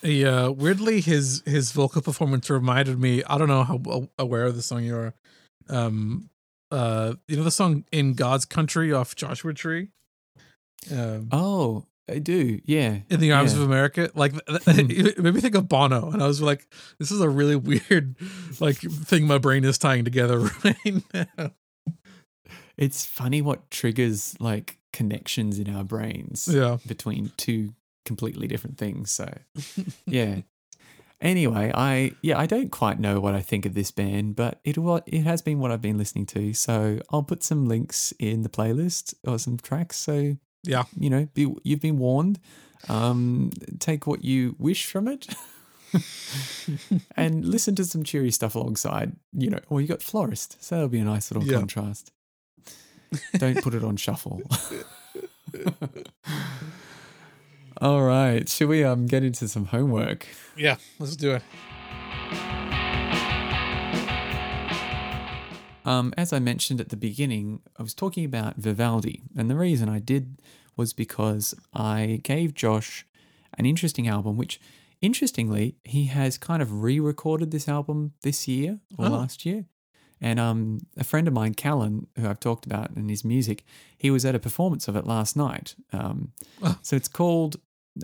[0.02, 0.48] yeah.
[0.48, 3.22] Weirdly, his his vocal performance reminded me.
[3.24, 5.14] I don't know how aware of the song you are.
[5.68, 6.30] Um,
[6.70, 9.88] uh, you know the song "In God's Country" off Joshua Tree.
[10.90, 12.60] Um, oh, I do.
[12.64, 12.98] Yeah.
[13.10, 13.60] in the arms Yeah.
[13.60, 14.10] of America.
[14.14, 16.66] Like th- it made me think of Bono, and I was like,
[16.98, 18.16] "This is a really weird,
[18.60, 21.50] like thing my brain is tying together right now."
[22.76, 29.10] It's funny what triggers like connections in our brains Yeah, between two completely different things.
[29.10, 29.32] So,
[30.06, 30.40] yeah.
[31.20, 34.78] Anyway, I yeah, I don't quite know what I think of this band, but it
[34.78, 36.54] what it has been what I've been listening to.
[36.54, 39.96] So I'll put some links in the playlist or some tracks.
[39.98, 40.84] So Yeah.
[40.98, 42.38] you know, be, you've been warned.
[42.88, 45.26] Um, take what you wish from it.
[47.16, 50.56] and listen to some cheery stuff alongside, you know, or you got Florist.
[50.64, 51.58] So that'll be a nice little Yeah.
[51.58, 52.12] contrast.
[53.36, 54.40] Don't put it on shuffle.
[57.80, 58.48] All right.
[58.48, 60.26] Should we um get into some homework?
[60.56, 61.42] Yeah, let's do it.
[65.86, 69.88] Um, as I mentioned at the beginning, I was talking about Vivaldi, and the reason
[69.88, 70.38] I did
[70.76, 73.06] was because I gave Josh
[73.56, 74.60] an interesting album, which,
[75.00, 79.10] interestingly, he has kind of re-recorded this album this year or Oh.
[79.10, 79.64] last year.
[80.20, 83.64] And um, a friend of mine, Callan, who I've talked about in his music,
[83.96, 85.74] he was at a performance of it last night.
[85.94, 86.78] Um, Oh.
[86.82, 87.56] So it's called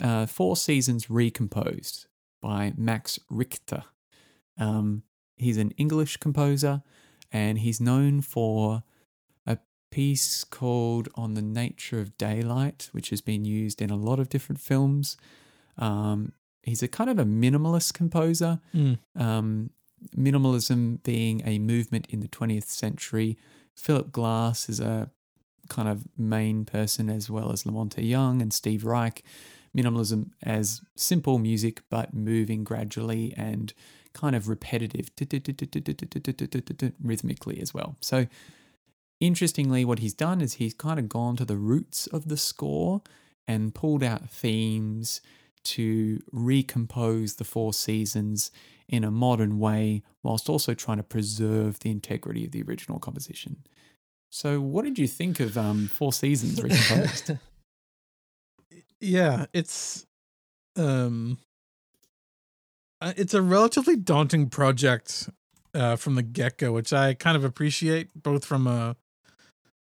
[0.03, 2.07] uh, Four Seasons Recomposed
[2.41, 3.85] by Max Richter.
[4.59, 5.03] Um,
[5.37, 6.83] he's an English composer
[7.33, 8.83] and he's known for
[9.47, 9.59] a
[9.91, 14.29] piece called On the Nature of Daylight, which has been used in a lot of
[14.29, 15.17] different films.
[15.77, 16.33] Um,
[16.63, 18.99] he's a kind of a minimalist composer, Mm.
[19.17, 19.71] um,
[20.17, 23.37] minimalism being a movement in the 20th century.
[23.75, 25.11] Philip Glass is a
[25.69, 29.23] kind of main person, as well as La Monte Young and Steve Reich.
[29.77, 33.73] Minimalism as simple music, but moving gradually and
[34.15, 35.11] kind of repetitive
[37.03, 37.97] rhythmically as well.
[38.01, 38.27] So,
[39.21, 43.03] interestingly, what he's done is he's kind of gone to the roots of the score
[43.47, 45.21] and pulled out themes
[45.65, 48.51] to recompose the four seasons
[48.89, 53.57] in a modern way, whilst also trying to preserve the integrity of the original composition.
[54.31, 57.33] So, what did you think of um, Four Seasons recomposed?
[59.07, 60.07] Yeah, it's
[60.77, 61.39] um
[63.01, 65.29] uh, it's a relatively daunting project
[65.75, 68.97] uh from the get-go, which I kind of appreciate both from a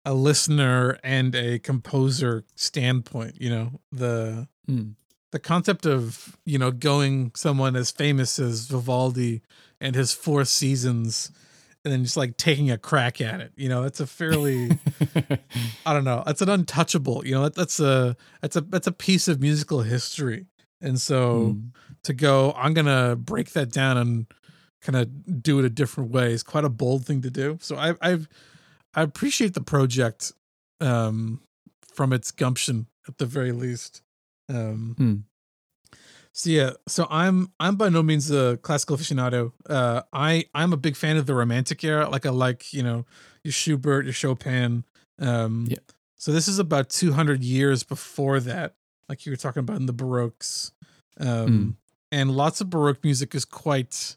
[0.05, 3.81] a listener and a composer standpoint, you know.
[3.92, 4.96] The Mm.
[5.33, 9.42] the concept of, you know, going someone as famous as Vivaldi
[9.81, 11.31] and his four seasons
[11.87, 13.53] and then just like taking a crack at it.
[13.57, 14.72] You know, that's a fairly
[15.87, 16.25] I don't know.
[16.27, 17.25] That's an untouchable.
[17.25, 20.46] You know, that, that's a that's a that's a piece of musical history.
[20.81, 21.70] And so Mm.
[22.03, 24.27] to go, I'm gonna break that down and
[24.83, 27.59] kind of do it a different way is quite a bold thing to do.
[27.62, 28.29] So I I've
[28.94, 30.33] I appreciate the project
[30.81, 31.40] um
[31.94, 34.03] from its gumption at the very least.
[34.49, 35.22] Um Mm.
[36.38, 39.53] So yeah, so I'm I'm by no means a classical aficionado.
[39.68, 42.09] Uh, I I'm a big fan of the Romantic era.
[42.11, 43.07] Like I like you know
[43.42, 44.85] your Schubert, your Chopin.
[45.18, 45.79] Um, Yeah.
[46.18, 48.75] So this is about 200 years before that,
[49.09, 50.72] like you were talking about in the Baroques,
[51.18, 51.75] um, Mm.
[52.12, 54.16] and lots of Baroque music is quite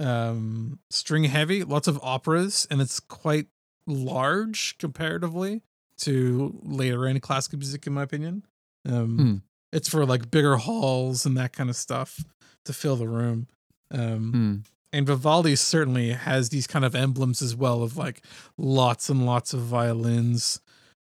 [0.00, 1.64] um, string heavy.
[1.64, 3.46] Lots of operas, and it's quite
[3.86, 5.62] large comparatively
[5.98, 8.44] to later in classical music, in my opinion.
[8.86, 9.42] Um, Mm.
[9.72, 12.24] It's for like bigger halls and that kind of stuff
[12.64, 13.46] to fill the room.
[13.90, 14.66] Um, Mm.
[14.92, 18.22] and Vivaldi certainly has these kind of emblems as well of like
[18.56, 20.60] lots and lots of violins.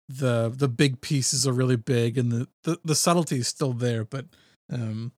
[0.07, 4.03] The the big pieces are really big and the the, the subtlety is still there,
[4.05, 4.25] but
[4.71, 5.11] um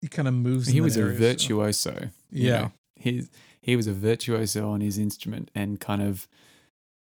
[0.00, 0.68] he kind of moves.
[0.68, 2.10] in He was a area, so- virtuoso.
[2.30, 2.60] you Yeah.
[2.60, 2.72] know.
[2.96, 3.28] he
[3.60, 6.28] he was a virtuoso on his instrument and kind of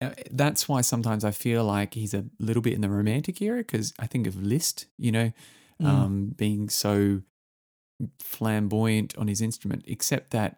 [0.01, 3.59] uh, that's why sometimes I feel like he's a little bit in the romantic era
[3.59, 5.31] because I think of Liszt, you know,
[5.81, 5.87] Mm.
[5.87, 7.21] um, being so
[8.19, 10.57] flamboyant on his instrument, except that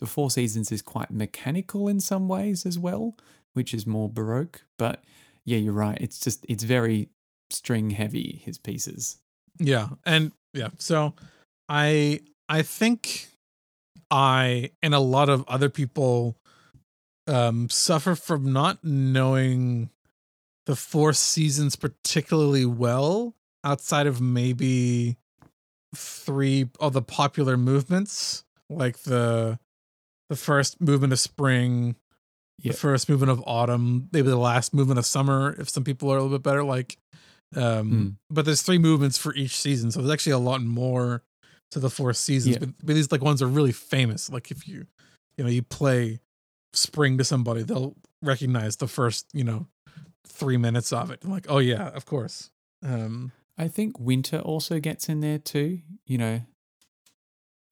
[0.00, 3.16] the Four Seasons is quite mechanical in some ways as well,
[3.52, 4.62] which is more baroque.
[4.76, 5.04] But
[5.44, 5.98] yeah, you're right.
[6.00, 7.10] It's just it's very
[7.50, 8.42] string heavy.
[8.44, 9.18] His pieces.
[9.58, 11.14] Yeah, and yeah, so
[11.68, 13.28] I I think
[14.10, 16.36] I and a lot of other people
[17.26, 19.90] um suffer from not knowing
[20.66, 25.16] the four seasons particularly well outside of maybe
[25.94, 29.58] three of the popular movements like the
[30.28, 31.94] the first movement of spring
[32.62, 32.72] Yeah.
[32.72, 36.16] the first movement of autumn maybe the last movement of summer if some people are
[36.16, 36.96] a little bit better like
[37.56, 38.16] um Mm.
[38.30, 41.22] but there's three movements for each season so there's actually a lot more
[41.70, 42.60] to the four seasons Yeah.
[42.60, 44.86] but, but these like ones are really famous like if you
[45.36, 46.18] you know you play
[46.72, 49.68] spring to somebody they'll recognize the first you know
[50.26, 52.50] three minutes of it like oh yeah of course
[52.82, 55.80] um I think winter also gets in there too.
[56.06, 56.40] You know,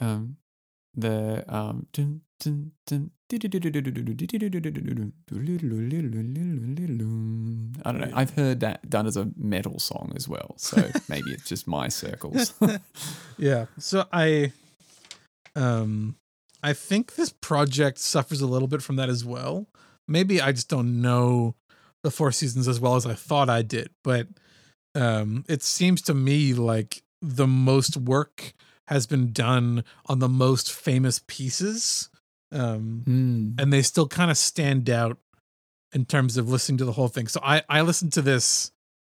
[0.00, 0.36] um,
[0.94, 3.10] the um, dun, dun, dun,
[7.84, 8.12] I don't know.
[8.14, 10.76] I've heard that done as a metal song as well, so
[11.08, 12.52] maybe it's just my circles.
[13.38, 14.52] yeah so i
[15.56, 16.16] um
[16.62, 19.66] i think this project suffers a little bit from that as well
[20.06, 21.54] maybe i just don't know
[22.02, 24.26] the four seasons as well as i thought i did but
[24.94, 28.52] um it seems to me like the most work
[28.88, 32.10] has been done on the most famous pieces.
[32.50, 33.60] Um, Mm.
[33.62, 35.16] and they still kind of stand out
[35.94, 37.26] in terms of listening to the whole thing.
[37.28, 38.72] So I I listened to this.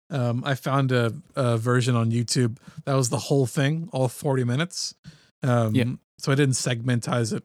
[0.10, 4.44] Um, I found a, a version on YouTube that was the whole thing, all forty
[4.44, 4.96] minutes.
[5.44, 5.86] Um, Yeah.
[6.18, 7.44] So I didn't segmentize it.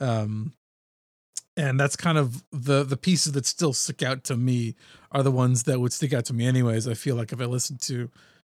[0.00, 0.54] Um,
[1.58, 4.74] and that's kind of the the pieces that still stick out to me
[5.12, 6.86] are the ones that would stick out to me anyways.
[6.88, 8.08] I feel like if I listened to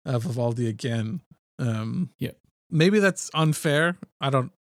[0.04, 1.20] uh, Vivaldi again,
[1.58, 2.32] um, Yeah.
[2.70, 3.96] maybe that's unfair.
[4.20, 4.50] I don't,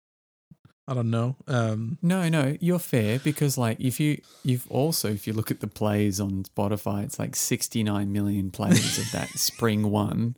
[0.86, 1.36] I don't know.
[1.46, 5.60] Um, No, no, you're fair because like if you you've also if you look at
[5.60, 10.36] the plays on Spotify, it's like 69 million plays of that spring one,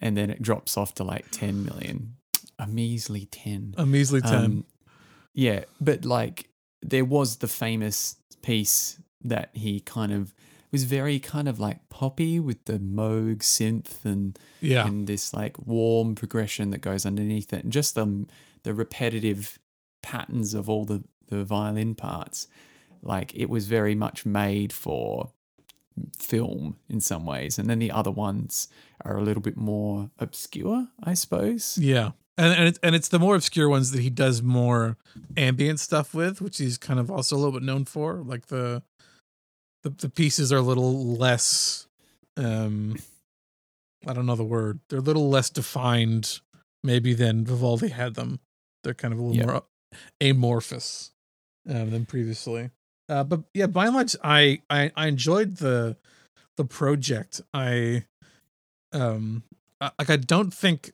[0.00, 2.16] and then it drops off to like 10 million,
[2.58, 3.74] a measly 10.
[3.78, 4.34] a measly ten.
[4.44, 4.64] Um,
[5.34, 6.48] yeah, but like
[6.82, 10.34] there was the famous piece that he kind of
[10.70, 15.56] was very kind of like poppy with the Moog synth and yeah, and this like
[15.66, 18.26] warm progression that goes underneath it, and just the
[18.62, 19.58] the repetitive
[20.02, 22.48] patterns of all the the violin parts.
[23.02, 25.30] Like it was very much made for
[26.18, 28.68] film in some ways, and then the other ones
[29.04, 31.78] are a little bit more obscure, I suppose.
[31.80, 34.96] yeah, and and it's, and it's the more obscure ones that he does more
[35.36, 38.14] ambient stuff with, which he's kind of also a little bit known for.
[38.14, 38.82] Like the
[39.82, 41.86] the the pieces are a little less.
[42.36, 42.96] Um,
[44.06, 44.80] I don't know the word.
[44.88, 46.40] They're a little less defined,
[46.84, 48.38] maybe than Vivaldi had them.
[48.84, 49.62] They're kind of a little more
[50.20, 51.10] amorphous
[51.68, 52.70] um, than previously.
[53.08, 55.96] Uh, but yeah, by and large, I, I I enjoyed the
[56.56, 57.40] the project.
[57.52, 58.04] I
[58.92, 59.42] um
[59.80, 60.92] I- like I don't think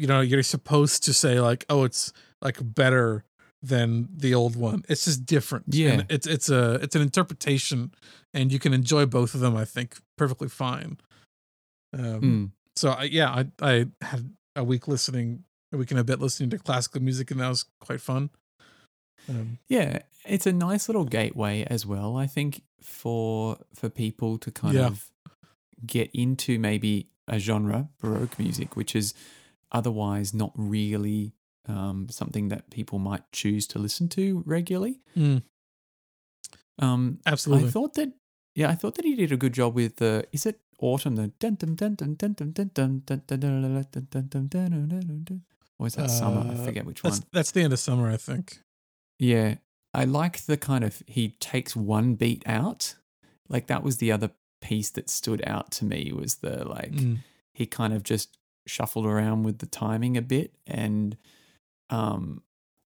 [0.00, 3.24] you know you're supposed to say like oh it's like better
[3.62, 4.82] than the old one.
[4.88, 5.66] It's just different.
[5.68, 5.90] Yeah.
[5.90, 7.92] And it's it's a it's an interpretation,
[8.32, 9.54] and you can enjoy both of them.
[9.56, 10.98] I think perfectly fine.
[11.92, 12.50] Um, Mm.
[12.76, 16.50] so I, yeah, I I had a week listening, a week and a bit listening
[16.50, 18.30] to classical music, and that was quite fun.
[19.28, 22.16] Um, Yeah, it's a nice little gateway as well.
[22.16, 24.86] I think for for people to kind Yeah.
[24.86, 25.10] of
[25.86, 29.14] get into maybe a genre, baroque music, which is
[29.72, 31.32] otherwise not really
[31.66, 35.00] um, something that people might choose to listen to regularly.
[35.16, 35.42] Mm.
[36.78, 37.68] Um, absolutely.
[37.68, 38.12] I thought that,
[38.54, 40.26] yeah, I thought that he did a good job with the.
[40.32, 41.16] Is it autumn?
[41.16, 45.22] The dun dun dun dun dun dun dun dun dun dun dun dun dun dun
[45.24, 45.42] dun.
[45.78, 46.40] Or is that summer?
[46.50, 47.12] I Uh, forget which one.
[47.12, 48.60] that's that's the end of summer, I think.
[49.18, 49.56] Yeah.
[49.92, 52.96] I like the kind of he takes one beat out.
[53.48, 54.30] Like that was the other
[54.60, 57.18] piece that stood out to me was the like Mm.
[57.54, 58.36] he kind of just
[58.70, 61.16] shuffled around with the timing a bit and
[61.90, 62.42] um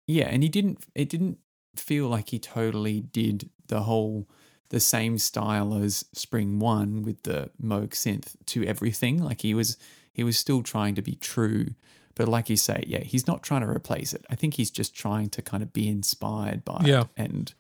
[0.08, 1.40] yeah, and he didn't it didn't
[1.76, 4.28] feel like he totally did the whole
[4.70, 9.22] the same style as Spring 1 with the Moog synth to everything.
[9.22, 9.78] Like he was
[10.14, 11.68] he was still trying to be true
[12.16, 14.26] but like you say, yeah, he's not trying to replace it.
[14.30, 17.02] I think he's just trying to kind of be inspired by Yeah.
[17.02, 17.54] it and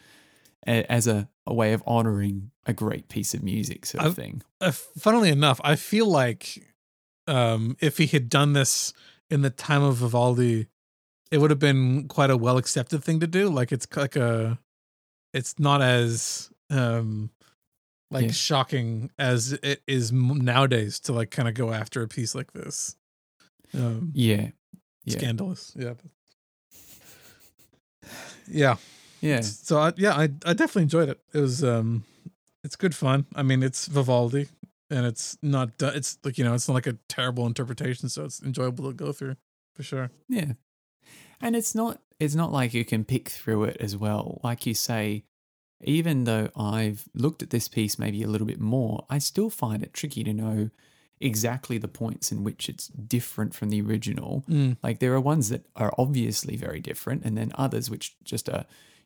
[0.65, 4.21] a, as a, a way of honoring a great piece of music, sort of I've-
[4.21, 4.41] thing.
[4.61, 6.65] Uh, funnily enough, I feel like
[7.27, 8.93] um, if he had done this
[9.29, 10.67] in the time of Vivaldi,
[11.31, 13.49] it would have been quite a well accepted thing to do.
[13.49, 14.59] Like it's like a,
[15.33, 17.31] it's not as um,
[18.11, 18.31] like Yeah.
[18.31, 22.95] shocking as it is nowadays to like kind of go after a piece like this.
[23.73, 24.49] Um, Yeah.
[25.03, 25.17] Yeah.
[25.17, 25.93] Scandalous, yeah.
[28.47, 28.75] Yeah.
[29.21, 29.41] Yeah.
[29.41, 31.19] So I, yeah, I I definitely enjoyed it.
[31.33, 32.03] It was um,
[32.63, 33.25] it's good fun.
[33.35, 34.47] I mean, it's Vivaldi,
[34.89, 38.41] and it's not it's like you know it's not like a terrible interpretation, so it's
[38.41, 39.35] enjoyable to go through
[39.75, 40.11] for sure.
[40.29, 40.53] Yeah.
[41.41, 44.39] And it's not it's not like you can pick through it as well.
[44.43, 45.23] Like you say,
[45.83, 49.83] even though I've looked at this piece maybe a little bit more, I still find
[49.83, 50.69] it tricky to know
[51.19, 54.43] exactly the points in which it's different from the original.
[54.49, 54.77] Mm.
[54.83, 58.65] Like there are ones that are obviously very different, and then others which just are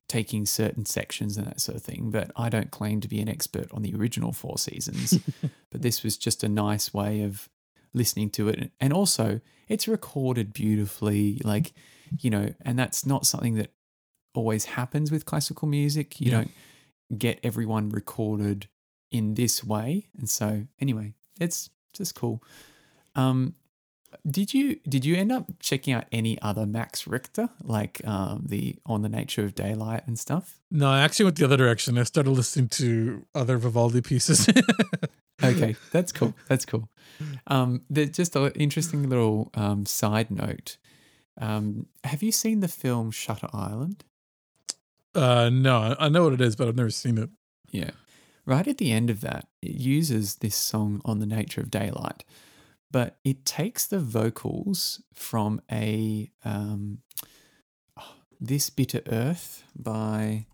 [0.09, 2.09] taking certain sections and that sort of thing.
[2.11, 5.17] But I don't claim to be an expert on the original Four Seasons.
[5.71, 7.47] but this was just a nice way of
[7.93, 9.39] listening to it, and also
[9.69, 11.39] it's recorded beautifully.
[11.45, 11.71] Like
[12.19, 13.71] you know, and that's not something that
[14.35, 16.19] always happens with classical music.
[16.19, 16.37] You Yeah.
[16.39, 16.51] don't
[17.17, 18.67] get everyone recorded
[19.11, 22.43] in this way, and so anyway, it's just cool.
[23.15, 23.55] Um,
[24.29, 28.75] did you did you end up checking out any other Max Richter like um, the
[28.85, 30.59] On the Nature of Daylight and stuff?
[30.71, 31.97] No, I actually went the other direction.
[31.97, 34.47] I started listening to other Vivaldi pieces.
[35.41, 36.33] Okay, that's cool.
[36.49, 36.89] That's cool.
[37.47, 40.77] Um, there's just an interesting little um, side note.
[41.39, 44.03] Um, have you seen the film Shutter Island?
[45.15, 47.29] uh, no, I know what it is, but I've never seen it.
[47.71, 47.91] Yeah.
[48.45, 52.23] Right at the end of that, it uses this song on the nature of daylight.
[52.91, 56.99] But it takes the vocals from a um,
[57.97, 60.45] oh, This Bitter Earth by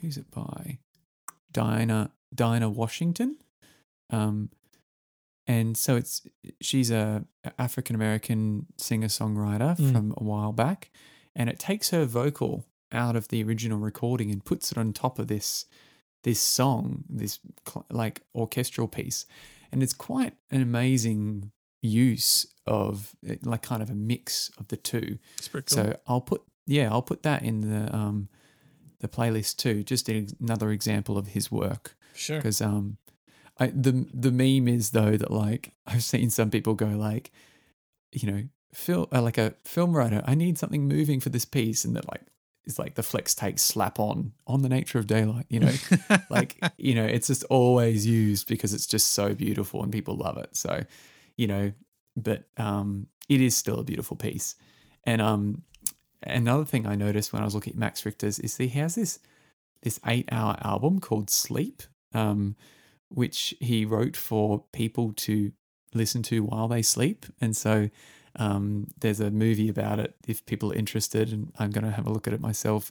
[0.00, 0.78] who's it by?
[1.52, 3.36] Dinah Dinah Washington.
[4.10, 4.50] Um,
[5.46, 6.22] and so it's
[6.60, 7.24] she's a
[7.58, 9.92] African American singer songwriter Mm.
[9.92, 10.90] from a while back,
[11.36, 15.18] and it takes her vocal out of the original recording and puts it on top
[15.18, 15.66] of this
[16.22, 17.38] this song, this
[17.68, 19.26] cl- like orchestral piece,
[19.72, 21.50] and it's quite an amazing
[21.82, 25.18] use of eh, like kind of a mix of the two.
[25.52, 25.62] Cool.
[25.66, 28.28] So I'll put yeah, I'll put that in the um
[29.00, 29.82] the playlist too.
[29.82, 32.38] Just another example of his work sure.
[32.38, 32.96] because um
[33.58, 37.30] I the the meme is though that like I've seen some people go like
[38.12, 38.42] you know
[38.72, 42.08] film uh, like a film writer I need something moving for this piece and that
[42.08, 42.22] like
[42.66, 45.72] it's like the flex take slap on on the nature of daylight you know?
[46.30, 50.36] Like you know it's just always used because it's just so beautiful and people love
[50.38, 50.56] it.
[50.56, 50.82] So
[51.36, 51.72] you know
[52.16, 54.54] but um it is still a beautiful piece.
[55.04, 55.62] And um
[56.22, 59.18] another thing i noticed when i was looking at max richter's is he has this
[59.82, 61.82] this eight hour album called sleep
[62.14, 62.56] um
[63.08, 65.52] which he wrote for people to
[65.94, 67.26] listen to while they sleep.
[67.40, 67.88] And so
[68.36, 72.06] um, there's a movie about it if people are interested, and I'm going to have
[72.06, 72.90] a look at it myself.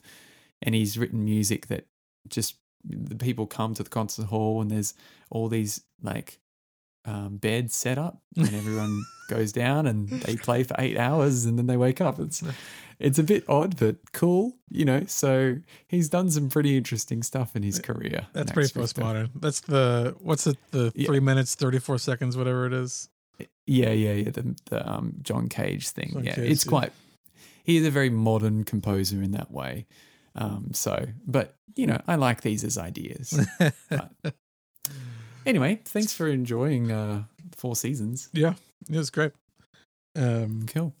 [0.62, 1.86] And he's written music that
[2.28, 4.94] just the people come to the concert hall, and there's
[5.30, 6.38] all these like
[7.04, 11.58] um, beds set up, and everyone goes down and they play for eight hours, and
[11.58, 12.18] then they wake up.
[12.18, 12.42] It's
[12.98, 15.02] it's a bit odd, but cool, you know.
[15.06, 15.56] So
[15.88, 18.26] he's done some pretty interesting stuff in his career.
[18.32, 19.30] That's pretty postmodern.
[19.34, 20.56] That's the what's it?
[20.70, 21.06] The Yeah.
[21.06, 23.08] three minutes thirty four seconds, whatever it is.
[23.66, 24.30] Yeah, yeah, yeah.
[24.30, 26.10] The the um John Cage thing.
[26.12, 26.70] John yeah, Cage, it's yeah.
[26.70, 26.92] quite.
[27.64, 29.86] He is a very modern composer in that way.
[30.34, 33.38] Um, so, but you know, I like these as ideas.
[33.88, 34.34] But
[35.46, 37.24] anyway, thanks for enjoying uh
[37.56, 38.28] Four Seasons.
[38.32, 38.54] yeah,
[38.90, 39.32] it was great.
[40.16, 40.94] Um, Cool.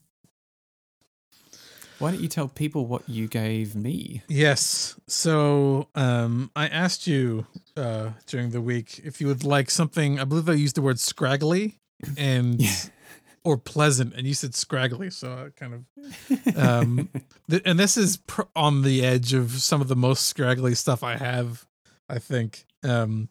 [1.98, 4.22] Why don't you tell people what you gave me?
[4.28, 4.98] yes.
[5.06, 10.18] So um, I asked you uh, during the week if you would like something.
[10.18, 11.78] I believe I used the word scraggly
[12.16, 12.60] and
[13.44, 15.10] or pleasant, and you said scraggly.
[15.10, 15.84] So I kind of
[16.56, 17.08] um
[17.48, 21.02] th- and this is pr- on the edge of some of the most scraggly stuff
[21.02, 21.66] i have
[22.08, 23.28] i think um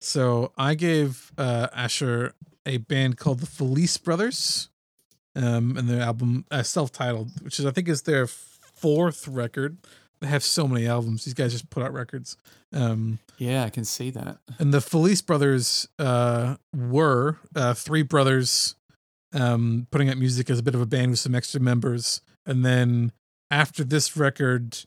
[0.00, 2.34] so i gave uh asher
[2.66, 4.68] a band called the felice brothers
[5.34, 9.78] um and their album uh, self-titled which is i think is their fourth record
[10.22, 12.36] they have so many albums these guys just put out records
[12.72, 14.38] um yeah, I can see that.
[14.60, 18.76] and the Felice brothers uh, were uh, three brothers
[19.34, 22.20] um, putting out music as a bit of a band with some extra members.
[22.46, 23.10] And then
[23.50, 24.78] after this record,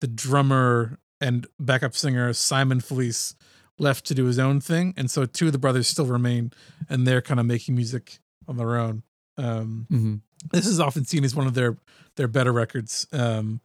[0.00, 3.34] the drummer and backup singer Simon Felice
[3.78, 4.92] left to do his own thing.
[4.96, 6.52] And so two of the brothers still remain
[6.90, 9.04] and they're kind of making music on their own.
[9.38, 10.14] Um, hmm
[10.50, 11.76] this is often seen as one of their
[12.16, 13.60] their better records um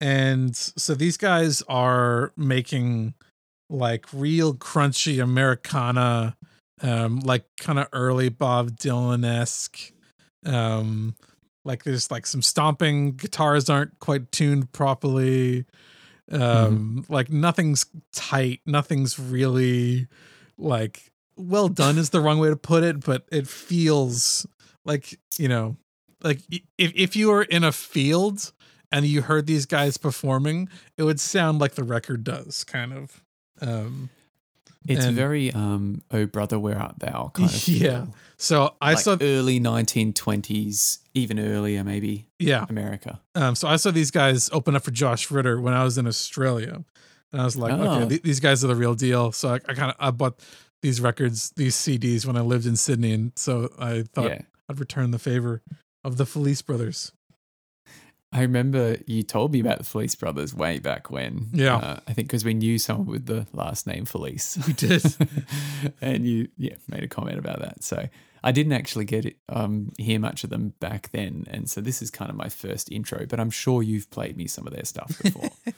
[0.00, 3.14] and so these guys are making
[3.70, 6.36] like real crunchy americana
[6.82, 9.92] um like kind of early bob dylan-esque
[10.46, 11.14] um
[11.64, 15.64] like there's like some stomping guitars aren't quite tuned properly
[16.30, 20.06] um like nothing's tight nothing's really
[20.56, 24.46] like well done is the wrong way to put it but it feels
[24.84, 25.76] like you know
[26.22, 26.40] like
[26.76, 28.52] if if you were in a field
[28.92, 33.22] and you heard these guys performing it would sound like the record does kind of
[33.60, 34.08] um
[34.86, 38.04] It's And- very um oh brother where art thou kind of Yeah.
[38.04, 38.14] feel.
[38.36, 39.60] so i like saw early
[40.22, 43.20] 1920s, even earlier maybe yeah America.
[43.34, 46.06] um so i saw these guys open up for josh ritter when i was in
[46.06, 46.84] australia
[47.32, 47.82] and i was like Oh.
[48.00, 50.40] okay th- these guys are the real deal so i, I kind of i bought
[50.82, 54.42] these records these cds when i lived in sydney and so i thought yeah.
[54.68, 55.60] i'd return the favor
[56.04, 57.12] of the felice brothers
[58.30, 61.48] I remember you told me about the Felice brothers way back when.
[61.52, 61.76] Yeah.
[61.76, 64.58] Uh, I think because we knew someone with the last name Felice.
[64.66, 65.02] We did.
[66.00, 67.82] and you, yeah, made a comment about that.
[67.82, 68.08] So
[68.44, 71.46] I didn't actually get it, um, hear much of them back then.
[71.48, 74.46] And so this is kind of my first intro, but I'm sure you've played me
[74.46, 75.50] some of their stuff before.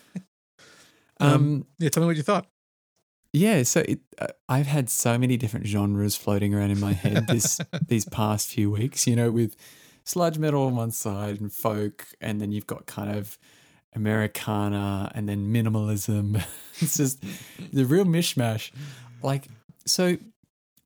[1.23, 2.47] Um, um, yeah tell me what you thought
[3.33, 7.29] yeah, so it, uh, I've had so many different genres floating around in my head
[7.29, 9.07] this these past few weeks.
[9.07, 9.57] You know, with
[10.05, 13.39] sludge metal on one side and folk, and then you've got kind of
[13.95, 16.43] Americana and then minimalism.
[16.81, 17.23] it's just
[17.73, 18.71] the real mishmash.
[19.23, 19.49] Like
[19.87, 20.19] so,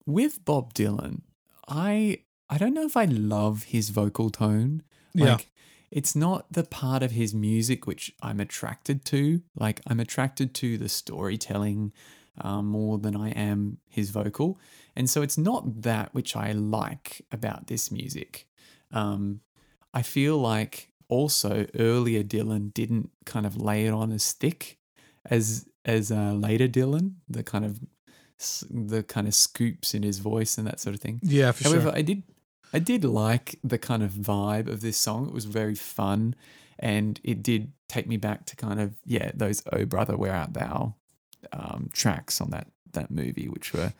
[0.06, 1.22] with Bob Dylan,
[1.68, 4.82] I I don't know if I love his vocal tone.
[5.14, 5.32] Yeah.
[5.32, 5.50] Like,
[5.90, 9.42] it's not the part of his music which I'm attracted to.
[9.54, 11.92] Like, I'm attracted to the storytelling
[12.40, 14.58] um, more than I am his vocal.
[14.96, 18.48] And so it's not that which I like about this music.
[18.94, 19.40] Um,
[19.92, 24.78] I feel like also earlier Dylan didn't kind of lay it on as thick
[25.26, 27.80] as as uh, later Dylan, the kind of
[28.70, 31.20] the kind of scoops in his voice and that sort of thing.
[31.22, 31.96] Yeah, for However, sure.
[31.96, 32.22] I did
[32.72, 35.28] I did like the kind of vibe of this song.
[35.28, 36.34] It was very fun
[36.78, 40.54] and it did take me back to kind of yeah, those Oh Brother Where Art
[40.54, 40.94] Thou
[41.52, 43.92] um, tracks on that that movie, which were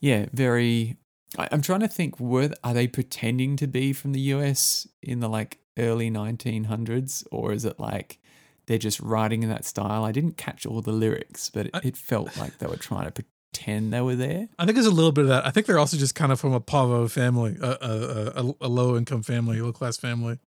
[0.00, 0.96] yeah, very
[1.36, 5.20] I, I'm trying to think were are they pretending to be from the US in
[5.20, 8.18] the like early 1900s or is it like
[8.66, 10.04] they're just writing in that style?
[10.04, 13.10] I didn't catch all the lyrics, but it, I- it felt like they were trying
[13.10, 14.48] to pretend they were there.
[14.58, 15.46] I think there's a little bit of that.
[15.46, 18.68] I think they're also just kind of from a Pavo family, a, a, a, a
[18.68, 20.38] low income family, low class family.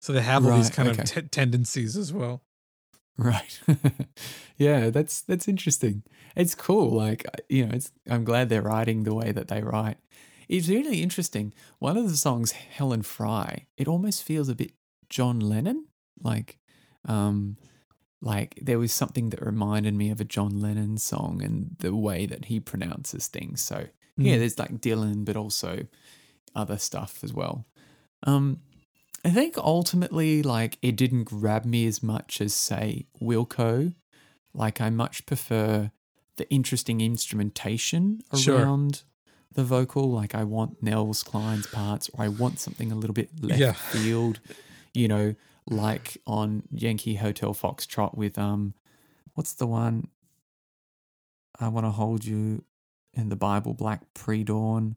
[0.00, 1.02] So they have all these kind okay.
[1.02, 2.42] of t- tendencies as well.
[3.18, 3.60] Right.
[4.58, 6.02] yeah, that's that's interesting.
[6.36, 6.90] It's cool.
[6.90, 9.98] Like you know, it's I'm glad they're writing the way that they write.
[10.48, 11.54] It's really interesting.
[11.78, 14.72] One of the songs, Helen Fry, it almost feels a bit
[15.08, 15.86] John Lennon.
[16.22, 16.58] Like,
[17.08, 17.56] um,
[18.20, 22.26] like there was something that reminded me of a John Lennon song and the way
[22.26, 23.62] that he pronounces things.
[23.62, 23.86] So
[24.16, 24.38] yeah, Mm.
[24.40, 25.86] there's like Dylan, but also
[26.54, 27.64] other stuff as well.
[28.24, 28.60] Um,
[29.24, 33.94] I think ultimately, like, it didn't grab me as much as, say, Wilco.
[34.52, 35.90] Like, I much prefer
[36.36, 38.60] the interesting instrumentation Sure.
[38.60, 39.02] around
[39.52, 40.10] the vocal.
[40.10, 43.72] Like, I want Nels Cline's parts, or I want something a little bit left Yeah.
[43.72, 44.40] field,
[44.92, 45.34] you know,
[45.66, 48.74] like on Yankee Hotel Foxtrot with, um,
[49.34, 50.08] what's the one?
[51.58, 52.64] I want to hold you
[53.14, 54.96] in the Bible, Black Pre Dawn.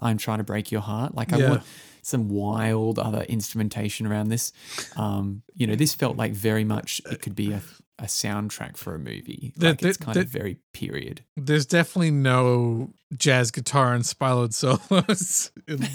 [0.00, 1.14] I'm trying to break your heart.
[1.14, 1.48] Like, I Yeah.
[1.50, 1.62] want
[2.08, 4.52] some wild other instrumentation around this.
[4.96, 7.60] Um, you know, this felt like very much it could be a,
[7.98, 9.52] a soundtrack for a movie.
[9.56, 11.22] The- Like, it's kind the- of very period.
[11.36, 15.88] There's definitely no jazz guitar and spiloed solos in,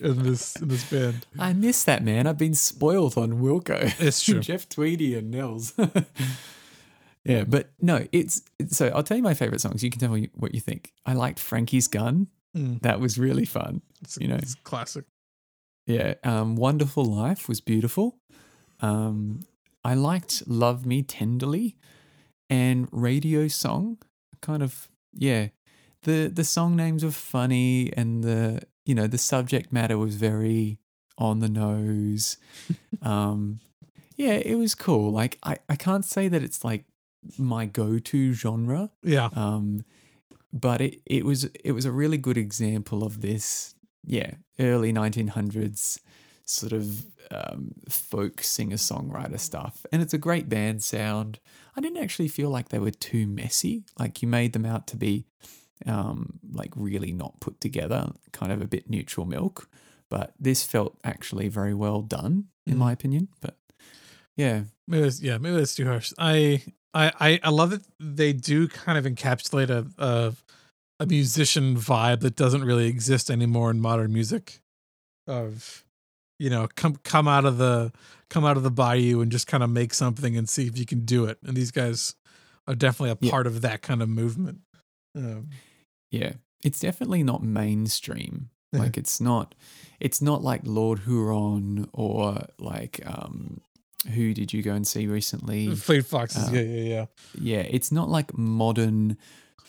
[0.00, 1.26] in this in this band.
[1.38, 2.26] I miss that, man.
[2.26, 3.94] I've been spoiled on Wilco.
[4.00, 4.40] It's true.
[4.48, 5.74] Jeff Tweedy and Nels.
[7.24, 9.82] yeah, but no, it's, it's so I'll tell you my favorite songs.
[9.82, 10.92] You can tell me what you think.
[11.04, 12.28] I liked Frankie's Gun.
[12.56, 12.80] Mm.
[12.82, 13.82] That was really fun.
[14.02, 14.36] It's, You know.
[14.36, 15.04] it's classic.
[15.86, 18.18] Yeah, um, Wonderful Life was beautiful.
[18.80, 19.40] Um,
[19.84, 21.76] I liked Love Me Tenderly
[22.50, 23.98] and Radio Song.
[24.40, 25.48] Kind of, yeah.
[26.02, 30.78] The the song names were funny and the you know the subject matter was very
[31.18, 32.36] on the nose.
[33.02, 33.60] um,
[34.16, 35.12] yeah, it was cool.
[35.12, 36.84] Like I, I can't say that it's like
[37.38, 38.90] my go to genre.
[39.02, 39.28] Yeah.
[39.34, 39.84] Um,
[40.52, 43.74] but it, it was it was a really good example of this,
[44.06, 45.98] yeah, early 1900s
[46.44, 51.40] sort of um, folk singer songwriter stuff, and it's a great band sound.
[51.76, 53.84] I didn't actually feel like they were too messy.
[53.98, 55.26] Like you made them out to be
[55.86, 59.68] um, like really not put together, kind of a bit neutral milk.
[60.08, 62.78] But this felt actually very well done, in Mhm.
[62.78, 63.28] my opinion.
[63.40, 63.56] But
[64.36, 66.12] yeah, Maybe that's, yeah, maybe that's too harsh.
[66.16, 66.62] I,
[66.94, 70.32] I, I, I love that they do kind of encapsulate a, a
[70.98, 74.60] a musician vibe that doesn't really exist anymore in modern music.
[75.26, 75.84] Of,
[76.38, 77.92] you know, come come out of the
[78.30, 80.86] come out of the bayou and just kind of make something and see if you
[80.86, 81.38] can do it.
[81.44, 82.14] And these guys
[82.68, 83.30] are definitely a Yeah.
[83.30, 84.60] part of that kind of movement.
[85.16, 85.50] Um,
[86.10, 86.34] Yeah,
[86.64, 88.50] it's definitely not mainstream.
[88.72, 88.80] Yeah.
[88.80, 89.54] Like it's not
[90.00, 93.60] it's not like Lord Huron or like um
[94.14, 95.74] who did you go and see recently?
[95.74, 97.06] Fleet Foxes, Uh, yeah, yeah, yeah.
[97.40, 99.16] Yeah, it's not like modern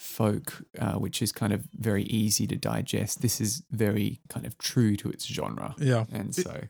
[0.07, 3.21] folk uh, which is kind of very easy to digest.
[3.21, 5.75] This is very kind of true to its genre.
[5.77, 6.05] Yeah.
[6.11, 6.63] And so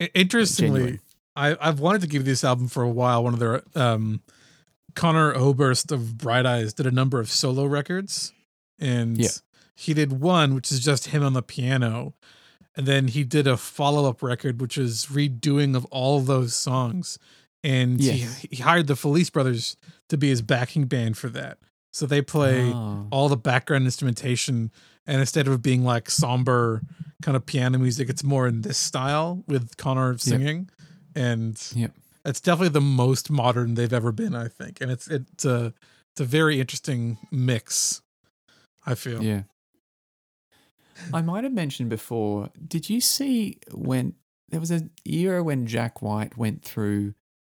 [0.00, 1.00] I- Interestingly.
[1.36, 3.22] I, I've wanted to give this album for a while.
[3.24, 4.22] One of their um,
[4.94, 8.32] Conor Oberst of Bright Eyes did a number of solo records,
[8.78, 9.28] and Yeah.
[9.76, 12.14] he did one which is just him on the piano,
[12.76, 17.18] and then he did a follow up record which is redoing of all those songs,
[17.62, 18.38] and Yes.
[18.40, 19.76] he, he hired the Felice Brothers
[20.08, 21.58] to be his backing band for that.
[21.98, 24.70] So they play Ah, all the background instrumentation
[25.04, 26.82] and instead of being like somber
[27.22, 30.70] kind of piano music it's more in this style with conor singing.
[31.16, 31.92] And Yep.
[32.24, 34.80] it's definitely the most modern they've ever been i think.
[34.80, 35.74] And it's it's a
[36.12, 38.00] it's a very interesting mix
[38.86, 39.20] i feel.
[39.22, 39.42] Yeah.
[41.12, 44.14] I might have mentioned before, did you see when
[44.48, 47.14] there was an era when Jack White went through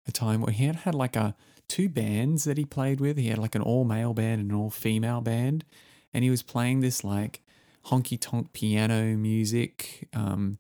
[0.09, 1.34] a time where he had had like a
[1.71, 3.16] two bands that he played with.
[3.16, 5.64] He had like an all male band and an all female band.
[6.12, 7.43] And he was playing this like
[7.87, 10.09] honky tonk piano music.
[10.12, 10.59] Um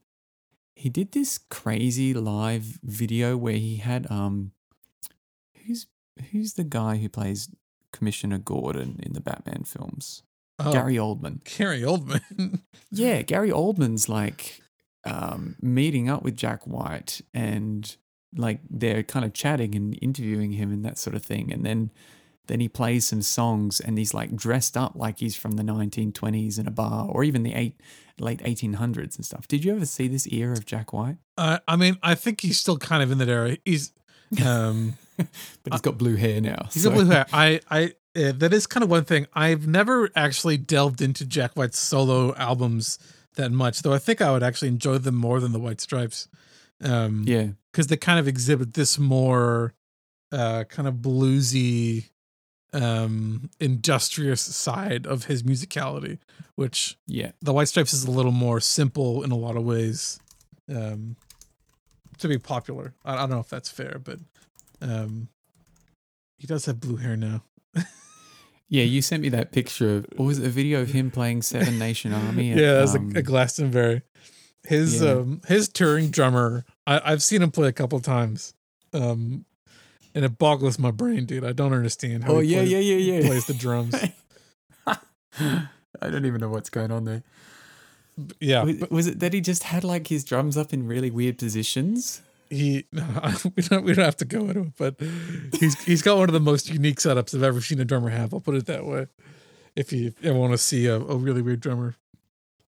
[0.74, 4.52] he did this crazy live video where he had um
[5.66, 5.86] who's
[6.30, 7.50] who's the guy who plays
[7.92, 10.22] Commissioner Gordon in the Batman films.
[10.60, 11.42] Oh, Gary Oldman.
[11.44, 12.60] Gary Oldman.
[12.92, 14.60] Yeah, Gary Oldman's like
[15.04, 17.96] um, meeting up with Jack White and
[18.36, 21.52] like they're kind of chatting and interviewing him and that sort of thing.
[21.52, 21.90] And then
[22.46, 26.58] then he plays some songs and he's like dressed up like he's from the 1920s
[26.58, 27.80] in a bar or even the eight,
[28.18, 29.46] late 1800s and stuff.
[29.46, 31.18] Did you ever see this era of Jack White?
[31.38, 33.56] uh, I mean, I think he's still kind of in that era.
[33.64, 33.92] He's
[34.44, 36.68] um But he's got blue hair now.
[36.72, 37.26] he's so- got blue hair.
[37.32, 39.26] I I uh, that is kind of one thing.
[39.34, 42.98] I've never actually delved into Jack White's solo albums
[43.36, 46.26] that much, though I think I would actually enjoy them more than the White Stripes.
[46.82, 47.48] Um Yeah.
[47.72, 49.74] because they kind of exhibit this more
[50.32, 52.10] uh kind of bluesy
[52.72, 56.18] um industrious side of his musicality
[56.54, 57.32] which Yeah.
[57.42, 60.20] the white stripes is a little more simple in a lot of ways
[60.72, 61.16] um
[62.18, 64.20] to be popular i, I don't know if that's fair but
[64.80, 65.28] um
[66.38, 67.42] he does have blue hair now
[68.72, 71.42] Yeah, you sent me that picture of, or was it a video of him playing
[71.42, 72.52] Seven Nation Army?
[72.52, 74.02] at, yeah that's um, a, a glastonbury
[74.64, 75.12] his yeah.
[75.12, 78.54] um his touring drummer I, i've seen him play a couple times
[78.92, 79.44] um
[80.14, 82.78] and it boggles my brain dude i don't understand how Oh, he yeah, plays, yeah,
[82.78, 83.26] yeah, yeah.
[83.26, 83.94] plays the drums
[86.02, 87.22] I don't even know what's going on there.
[88.40, 91.10] yeah Was, but was it that he just had like his drums up in really
[91.10, 92.22] weird positions?
[92.48, 94.96] he we don't we don't have to go into it but
[95.60, 98.34] he's he's got one of the most unique setups i've ever seen a drummer have
[98.34, 99.06] i'll put it that way
[99.76, 101.94] if you ever want to see a, a really weird drummer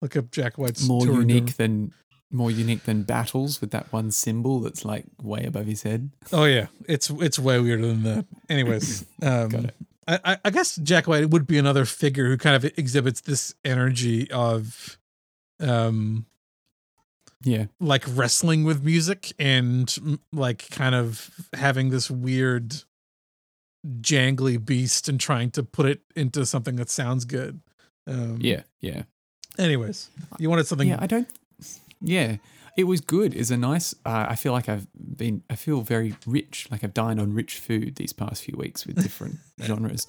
[0.03, 1.91] look up jack white's More unique than
[2.31, 6.11] more unique than battles with that one cymbal that's like way above his head.
[6.31, 9.69] oh yeah it's it's way weirder than that anyways um.
[10.05, 14.29] I, I- guess Jack White would be another figure who kind of exhibits this energy
[14.31, 14.97] of,
[15.61, 16.25] um,
[17.45, 17.67] Yeah.
[17.79, 22.83] like wrestling with music and like kind of having this weird,
[24.01, 27.61] jangly beast and trying to put it into something that sounds good.
[28.05, 28.63] Um, Yeah.
[28.81, 29.03] Yeah.
[29.59, 30.87] Anyways, you wanted something.
[30.89, 30.97] Yeah.
[30.99, 31.27] I don't.
[32.01, 32.37] Yeah.
[32.75, 33.35] It was good.
[33.35, 33.93] It's a nice.
[34.03, 35.43] Uh, I feel like I've been.
[35.49, 36.67] I feel very rich.
[36.71, 40.07] Like I've dined on rich food these past few weeks with different genres.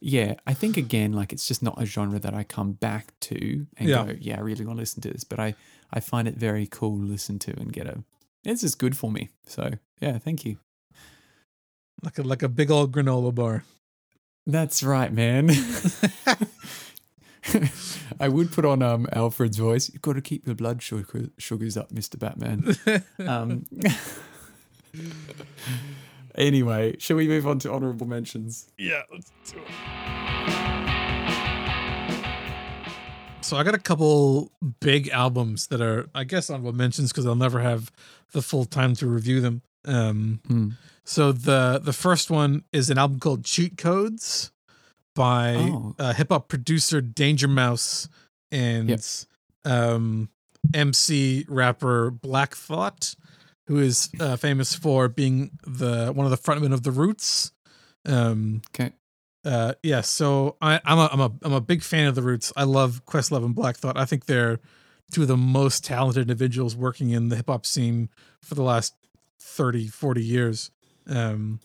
[0.00, 3.66] Yeah, I think again, like it's just not a genre that I come back to
[3.76, 4.06] and Yeah.
[4.06, 5.24] go, yeah, I really want to listen to this.
[5.24, 5.54] But I,
[5.92, 8.02] I find it very cool to listen to and get a.
[8.44, 9.28] This is good for me.
[9.46, 10.56] So yeah, thank you.
[12.02, 13.64] like a like a big old granola bar.
[14.46, 15.50] That's right, man.
[18.20, 19.90] I would put on um Alfred's voice.
[19.92, 22.76] You've got to keep your blood sugar, sugars up, Mister Batman.
[23.18, 23.64] Um,
[26.34, 28.70] anyway, shall we move on to honorable mentions?
[28.78, 30.72] Yeah, let's do it.
[33.44, 37.34] So I got a couple big albums that are, I guess, honorable mentions because I'll
[37.34, 37.90] never have
[38.32, 39.62] the full time to review them.
[39.84, 40.68] Um, Hmm.
[41.04, 44.52] so the the first one is an album called Cheat Codes
[45.14, 45.94] by Oh.
[45.98, 48.08] uh, hip hop producer Danger Mouse
[48.50, 49.00] and Yep.
[49.64, 50.28] um,
[50.74, 53.14] MC rapper Black Thought,
[53.66, 57.52] who is uh, famous for being the one of the frontmen of the Roots.
[58.06, 58.92] Um, Okay.
[59.44, 62.52] uh, yeah, so I, I'm a I'm a I'm a big fan of the Roots.
[62.56, 63.96] I love Questlove and Black Thought.
[63.96, 64.60] I think they're
[65.10, 68.08] two of the most talented individuals working in the hip hop scene
[68.40, 68.94] for the last
[69.40, 70.70] 30, 40 years.
[71.06, 71.60] Um,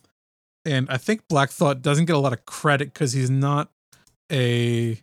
[0.68, 3.72] and I think Black Thought doesn't get a lot of credit because he's not
[4.32, 5.02] a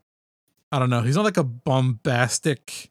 [0.70, 2.90] I don't know, he's not like a bombastic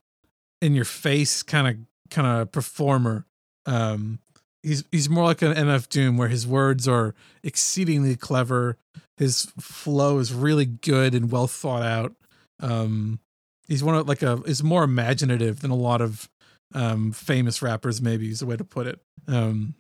[0.61, 1.75] in your face kind of
[2.09, 3.25] kind of performer.
[3.65, 4.19] Um
[4.63, 7.13] he's he's more like an MF Doom where his words are
[7.43, 8.77] exceedingly clever.
[9.17, 12.13] His flow is really good and well thought out.
[12.59, 13.19] Um
[13.67, 16.29] he's one of like a is more imaginative than a lot of
[16.73, 18.99] um famous rappers maybe is a way to put it.
[19.27, 19.75] Um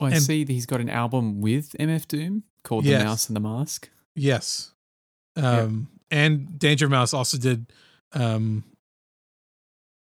[0.00, 3.00] Oh, I And- see that he's got an album with MF Doom called Yes.
[3.02, 3.90] The Mouse and the Mask.
[4.14, 4.72] Yes.
[5.36, 7.72] Um and Danger Mouse also did
[8.12, 8.64] um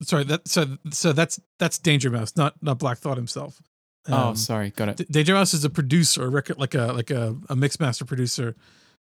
[0.02, 3.62] sorry that so so that's that's Danger Mouse not not Black Thought himself.
[4.10, 4.98] oh, Um, sorry, got it.
[4.98, 8.04] D- Danger Mouse is a producer, a record like a like a a mix master
[8.06, 8.56] producer,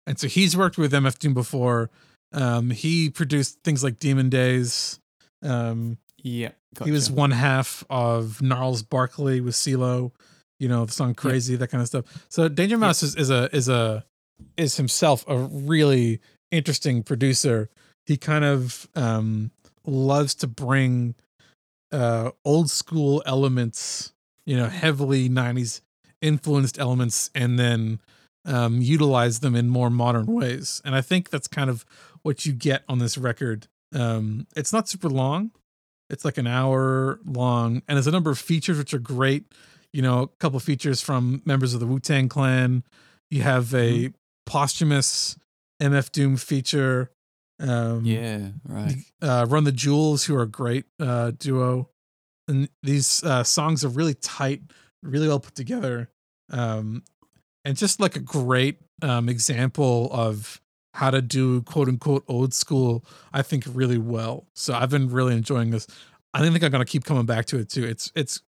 [0.08, 1.90] and so he's worked with MF Doom before.
[2.32, 5.00] Um, he produced things like Demon Days.
[5.44, 6.86] Um, yeah, gotcha.
[6.86, 10.14] he was one half of Gnarls Barkley with CeeLo.
[10.60, 12.26] You know the song Crazy, that kind of stuff.
[12.30, 14.06] So Danger Mouse is, is a is a
[14.58, 16.20] is himself a really
[16.52, 17.70] interesting producer.
[18.06, 19.52] He kind of um,
[19.86, 21.16] loves to bring
[21.92, 24.14] uh, old school elements,
[24.46, 25.82] you know, heavily '90s
[26.22, 28.00] influenced elements, and then
[28.46, 30.82] um, utilize them in more modern ways.
[30.86, 31.86] And I think that's kind of
[32.22, 33.68] what you get on this record.
[33.94, 35.52] Um, it's not super long.
[36.10, 39.46] It's like an hour long, and there's a number of features which are great.
[39.94, 42.84] You know, a couple features from members of the Wu Tang Clan.
[43.30, 44.12] You have a
[44.46, 45.38] posthumous
[45.82, 47.12] MF Doom feature.
[47.60, 48.96] Um, Yeah, right.
[49.22, 51.90] uh, Run the Jewels, who are a great uh, duo,
[52.48, 54.62] and these uh, songs are really tight,
[55.04, 56.10] really well put together,
[56.52, 57.04] um,
[57.64, 60.60] and just like a great um, example of
[60.96, 63.06] how to do quote unquote old school.
[63.32, 64.48] I think really well.
[64.56, 65.88] So I've been really enjoying this.
[66.34, 67.86] I think I'm gonna keep coming back to it too.
[67.86, 68.42] It's it's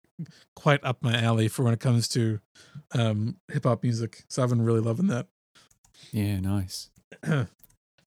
[0.54, 2.40] quite up my alley for when it comes to
[2.92, 4.24] um, hip hop music.
[4.28, 5.26] So I've been really loving that.
[6.12, 6.90] Yeah, nice.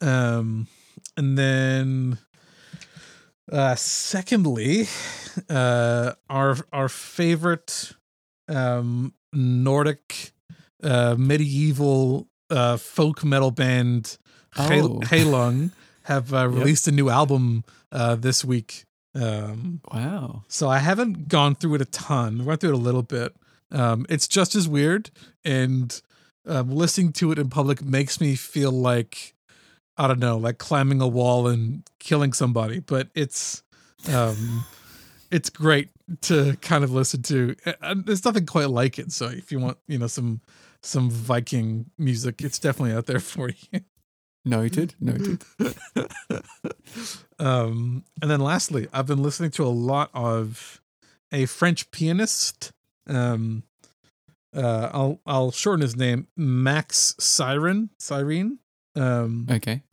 [0.01, 0.67] um
[1.15, 2.19] and then
[3.51, 4.87] uh secondly
[5.49, 7.93] uh our our favorite
[8.47, 10.31] um nordic
[10.83, 14.17] uh medieval uh folk metal band
[14.59, 14.99] Oh.
[15.03, 15.71] Heilung
[16.03, 18.85] have uh, released a new album uh this week
[19.21, 20.43] um Wow.
[20.47, 22.41] so I haven't gone through it a ton.
[22.41, 23.35] I went through it a little bit.
[23.71, 25.09] Um, it's just as weird,
[25.43, 26.01] and
[26.45, 29.33] um, listening to it in public makes me feel like
[29.97, 32.79] I don't know, like climbing a wall and killing somebody.
[32.79, 33.63] But it's
[34.09, 34.63] um,
[35.31, 35.89] it's great
[36.21, 37.55] to kind of listen to.
[38.05, 39.11] There's nothing quite like it.
[39.11, 40.39] So if you want, you know, some
[40.81, 43.81] some Viking music, it's definitely out there for you.
[44.47, 44.95] Noted.
[44.99, 45.43] Noted.
[47.39, 50.81] um, and then lastly, I've been listening to a lot of
[51.31, 52.71] a French pianist.
[53.07, 53.63] Um,
[54.55, 57.89] uh, I'll I'll shorten his name, Max Cyrin.
[57.99, 58.57] Cyrin.
[58.95, 59.83] Um, Okay.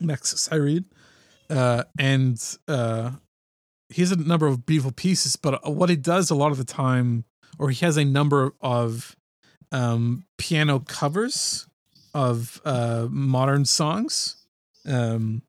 [0.00, 0.84] Max Cyrin.
[1.50, 3.12] Uh, and uh,
[3.88, 6.64] he has a number of beautiful pieces, but what he does a lot of the
[6.64, 7.24] time,
[7.58, 9.16] or he has a number of
[9.70, 11.66] um, piano covers
[12.14, 14.36] of uh, modern songs.
[14.86, 15.42] Um,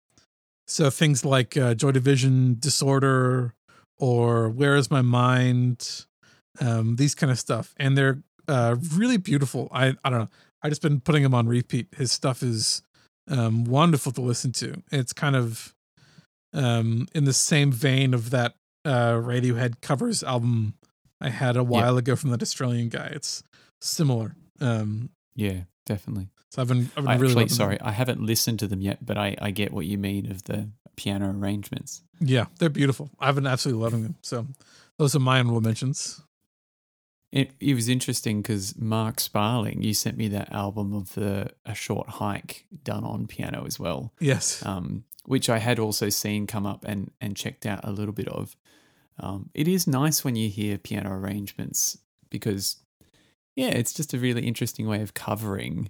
[0.67, 3.53] so things like uh, Joy Division, Disorder,
[3.97, 6.05] or Where Is My Mind,
[6.59, 9.67] um, these kind of stuff, and they're uh, really beautiful.
[9.71, 10.29] I I don't know.
[10.61, 11.87] I just been putting them on repeat.
[11.95, 12.81] His stuff is
[13.29, 14.81] um, wonderful to listen to.
[14.91, 15.73] It's kind of
[16.53, 18.55] um, in the same vein of that
[18.85, 20.75] uh, Radiohead covers album
[21.19, 23.07] I had a while ago from that Australian guy.
[23.13, 23.43] It's
[23.81, 24.35] similar.
[24.59, 26.27] Um, Yeah, definitely.
[26.53, 27.55] So I've been, I've been I really actually, loving them.
[27.55, 30.43] sorry, I haven't listened to them yet, but I, I get what you mean of
[30.43, 32.03] the piano arrangements.
[32.19, 33.09] Yeah, they're beautiful.
[33.19, 34.15] I've been absolutely loving them.
[34.21, 34.45] So
[34.97, 36.21] those are my honorable mentions.
[37.31, 41.73] It, it was interesting because Mark Sparling, you sent me that album of the A
[41.73, 44.63] Short Hike done on piano as well, Yes.
[44.63, 48.27] um, which I had also seen come up and, and checked out a little bit
[48.27, 48.55] of.
[49.19, 51.97] Um, it is nice when you hear piano arrangements
[52.29, 52.77] because,
[53.55, 55.89] yeah, it's just a really interesting way of covering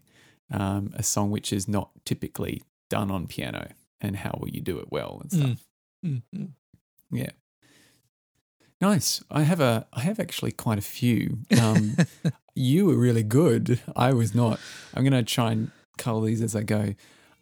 [0.54, 4.80] um, a song which is not typically done on piano and how will you do
[4.80, 5.66] it well and stuff.
[6.06, 6.22] Mm.
[6.36, 6.50] Mm,
[7.12, 7.32] Yeah.
[8.82, 9.24] Nice.
[9.32, 11.40] I have a I have actually quite a few.
[11.52, 12.32] Um, mm.
[12.56, 13.80] you were really good.
[13.96, 14.60] I was not.
[14.94, 16.94] I'm gonna try and cull these as I go.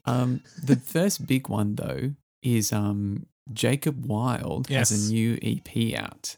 [0.05, 2.12] Um, the first big one though
[2.43, 6.38] is um, Jacob Wild has a new EP out.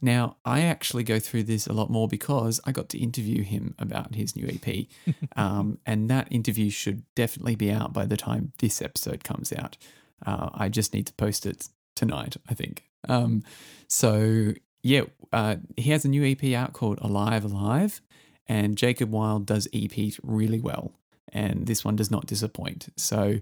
[0.00, 3.74] Now I actually go through this a lot more because I got to interview him
[3.78, 4.86] about his new EP,
[5.36, 9.76] um, and that interview should definitely be out by the time this episode comes out.
[10.24, 12.84] Uh, I just need to post it tonight, I think.
[13.08, 13.42] Um,
[13.88, 18.00] so yeah, uh, he has a new EP out called Alive Alive,
[18.48, 20.92] and Jacob Wild does EPs really well,
[21.32, 22.88] and this one does not disappoint.
[22.96, 23.40] So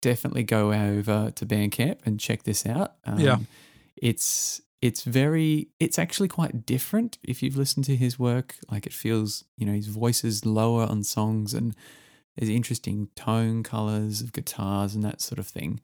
[0.00, 2.94] definitely go over to Bandcamp and check this out.
[3.04, 3.38] Um, Yeah.
[3.96, 8.56] it's it's very it's actually quite different if you've listened to his work.
[8.70, 11.74] Like it feels, you know, his voice is lower on songs and
[12.36, 15.80] there's interesting tone colors of guitars and that sort of thing.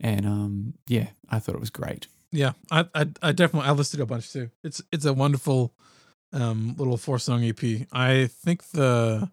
[0.00, 2.08] And um, yeah, I thought it was great.
[2.32, 4.50] Yeah, I, I I definitely I listened to a bunch too.
[4.62, 5.72] It's it's a wonderful
[6.32, 7.86] um little four song EP.
[7.92, 9.30] I think the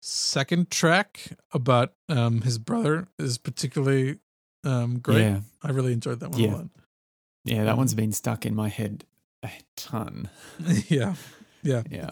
[0.00, 4.20] second track about um his brother is particularly
[4.62, 5.20] um great.
[5.22, 6.48] Yeah, I really enjoyed that one Yeah.
[6.48, 6.66] a lot.
[7.44, 9.04] Yeah, that one's been stuck in my head
[9.42, 10.30] a ton.
[10.88, 11.14] Yeah.
[11.62, 11.82] Yeah.
[11.90, 12.10] Yeah.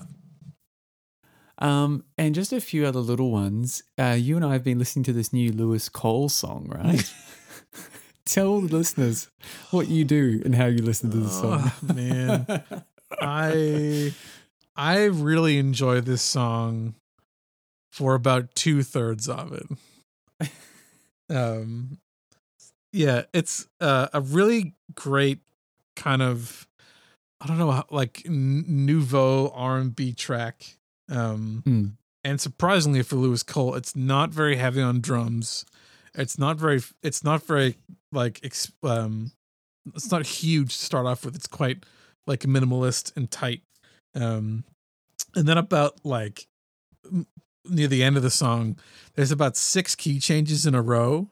[1.58, 3.82] Um, and just a few other little ones.
[3.98, 7.12] Uh, you and I have been listening to this new Louis Cole song, right?
[8.24, 9.28] Tell the listeners
[9.70, 11.72] what you do and how you listen to the song.
[11.88, 12.46] Oh, man.
[13.20, 14.14] I
[14.76, 16.94] I really enjoy this song
[17.90, 20.48] for about two thirds of it.
[21.28, 21.98] Um,
[22.92, 25.40] yeah, it's uh, a really great
[25.96, 26.66] kind of
[27.40, 30.76] I don't know like n- nouveau R and B track.
[31.08, 31.86] Um, Hmm.
[32.24, 35.64] and surprisingly for Louis Cole, it's not very heavy on drums.
[36.14, 36.80] It's not very.
[37.02, 37.76] It's not very
[38.12, 38.40] like.
[38.82, 39.32] Um,
[39.94, 41.34] it's not huge to start off with.
[41.34, 41.84] It's quite
[42.26, 43.62] like minimalist and tight.
[44.14, 44.64] Um,
[45.34, 46.46] and then about like
[47.68, 48.76] near the end of the song,
[49.14, 51.28] there's about six key changes in a row,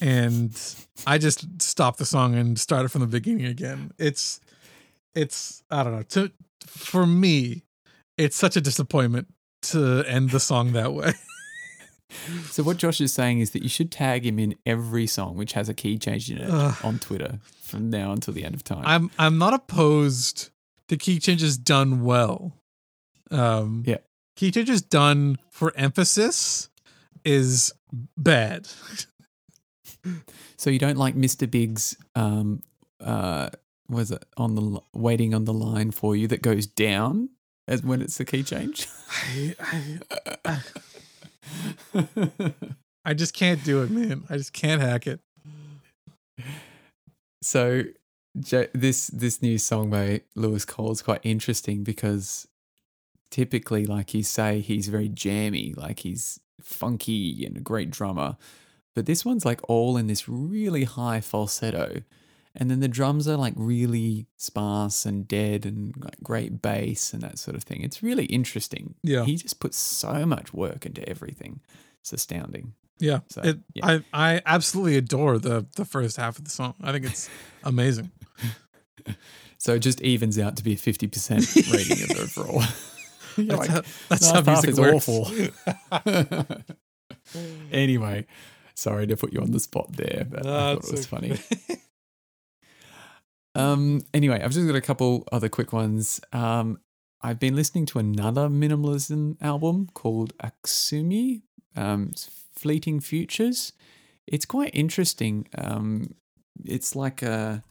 [0.00, 0.50] and
[1.06, 3.92] I just stopped the song and started from the beginning again.
[3.98, 4.40] It's
[5.14, 6.02] it's I don't know.
[6.02, 6.30] To
[6.66, 7.62] for me,
[8.16, 9.28] it's such a disappointment
[9.62, 11.12] to end the song that way.
[12.50, 15.54] So what Josh is saying is that you should tag him in every song which
[15.54, 16.76] has a key change in it Ugh.
[16.84, 18.84] on Twitter from now until the end of time.
[18.86, 20.50] I'm I'm not opposed
[20.88, 22.52] to key changes done well.
[23.32, 23.96] Um, Yeah.
[24.36, 26.68] Key changes done for emphasis
[27.24, 27.72] is
[28.16, 28.68] bad.
[30.56, 31.50] so you don't like Mr.
[31.50, 32.62] Big's um
[33.00, 33.50] uh
[33.88, 37.28] was it on the waiting on the line for you that goes down
[37.68, 38.88] as when it's the key change?
[39.10, 39.54] I,
[40.44, 40.60] I,
[43.04, 44.24] I just can't do it, man.
[44.30, 45.20] I just can't hack it.
[47.42, 47.82] so
[48.40, 52.48] Jo- this this new song by Louis Cole is quite interesting because
[53.34, 58.36] typically, like you say, he's very jammy, like he's funky and a great drummer.
[58.94, 62.02] But this one's like all in this really high falsetto.
[62.54, 67.20] And then the drums are like really sparse and dead and like great bass and
[67.22, 67.82] that sort of thing.
[67.82, 68.94] It's really interesting.
[69.02, 69.24] Yeah.
[69.24, 71.58] He just puts so much work into everything.
[72.02, 72.74] It's astounding.
[73.00, 73.84] Yeah, So, it, yeah.
[73.84, 76.74] I I absolutely adore the the first half of the song.
[76.80, 77.28] I think it's
[77.64, 78.12] amazing.
[79.58, 82.62] So it just evens out to be a 50% rating of the overall.
[83.46, 85.08] That's like, how, that's how music works.
[85.08, 85.30] awful.
[87.72, 88.26] anyway,
[88.74, 91.38] sorry to put you on the spot there, but I thought it was funny.
[93.54, 96.20] Um, anyway, I've just got a couple other quick ones.
[96.32, 96.80] Um,
[97.22, 101.42] I've been listening to another minimalism album called Aksumi,
[101.76, 103.72] um, it's Fleeting Futures.
[104.26, 105.48] It's quite interesting.
[105.56, 106.14] Um,
[106.64, 107.62] it's like a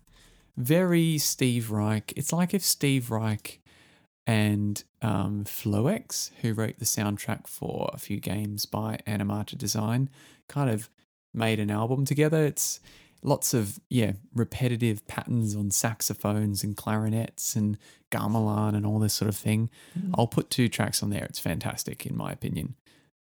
[0.58, 2.14] very Steve Reich.
[2.16, 3.62] It's like if Steve Reich
[4.26, 10.10] and um, Floex, who wrote the soundtrack for a few games by Amanita Design,
[10.48, 10.90] kind of
[11.34, 12.46] made an album together.
[12.46, 12.80] It's
[13.26, 17.78] lots of yeah repetitive patterns on saxophones and clarinets and
[18.12, 19.70] gamelan and all this sort of thing.
[20.18, 21.24] I'll put two tracks on there.
[21.26, 22.76] It's fantastic in my opinion.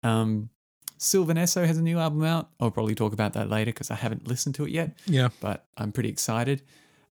[0.03, 0.51] Um,
[0.99, 2.51] Sylvan Esso has a new album out.
[2.61, 5.65] I'll probably talk about that later because I haven't listened to it yet Yeah, but
[5.77, 6.63] I'm pretty excited.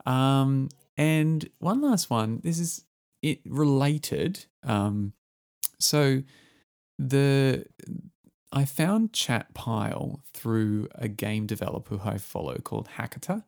[0.04, 2.40] Um, and one last one.
[2.42, 2.84] This is
[3.22, 4.46] it related.
[4.62, 5.12] Um,
[5.78, 6.22] so
[6.98, 7.66] the
[8.50, 13.44] I found Chat Pile through a game developer who I follow called Hakita,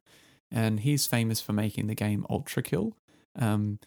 [0.51, 2.93] and he's famous for making the game ULTRAKILL.
[3.37, 3.79] Um,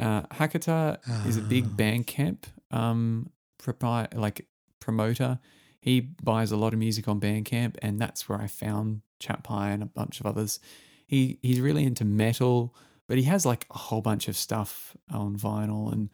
[0.00, 1.76] uh, Hakita is a big Ah.
[1.76, 4.46] Bandcamp um, propri- like
[4.80, 5.38] promoter.
[5.80, 9.70] He buys a lot of music on Bandcamp, and that's where I found Chat Pie
[9.70, 10.60] and a bunch of others.
[11.06, 12.74] He he's really into metal,
[13.06, 16.10] but he has like a whole bunch of stuff on vinyl, and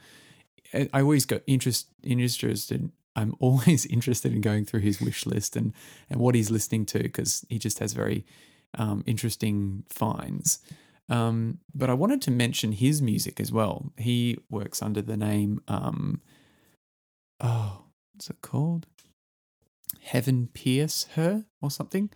[0.92, 2.90] I always go interest interested.
[3.16, 5.72] I'm always interested in going through his wish list and
[6.08, 8.24] and what he's listening to because he just has very
[8.78, 10.60] um, interesting finds.
[11.08, 13.92] Um, but I wanted to mention his music as well.
[13.98, 16.20] He works under the name, um,
[17.40, 18.86] oh, what's it called?
[20.02, 22.10] Heaven Pierce Her or something.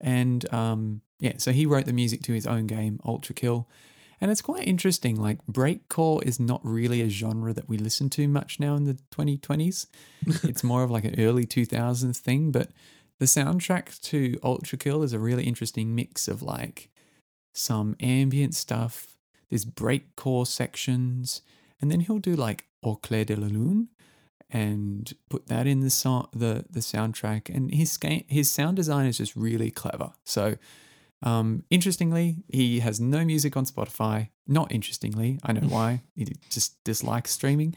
[0.00, 3.68] And um, yeah, so he wrote the music to his own game, ULTRAKILL.
[4.22, 5.16] And it's quite interesting.
[5.16, 8.96] Like, breakcore is not really a genre that we listen to much now in the
[9.10, 9.86] 2020s.
[10.44, 12.52] it's more of like an early 2000s thing.
[12.52, 12.70] But
[13.18, 16.88] the soundtrack to ULTRAKILL is a really interesting mix of like
[17.52, 19.16] some ambient stuff,
[19.50, 21.42] there's breakcore sections,
[21.80, 23.88] and then he'll do like Au clair de la lune
[24.50, 27.52] and put that in the song, the the soundtrack.
[27.52, 27.98] And his
[28.28, 30.12] his sound design is just really clever.
[30.24, 30.58] So,
[31.22, 34.28] um, interestingly, he has no music on Spotify.
[34.46, 36.02] Not interestingly, I know why.
[36.16, 37.74] He just dislikes streaming.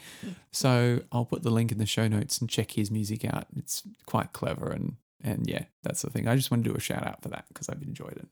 [0.52, 3.48] So I'll put the link in the show notes and check his music out.
[3.56, 6.28] It's quite clever and and yeah, that's the thing.
[6.28, 8.28] I just want to do a shout out for that because I've enjoyed it.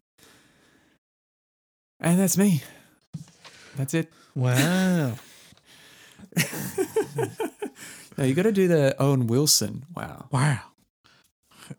[2.00, 2.62] And that's me.
[3.76, 4.12] That's it.
[4.36, 5.16] wow.
[8.18, 9.86] no, you got to do the Owen Wilson.
[9.96, 10.28] Wow.
[10.32, 10.60] Wow.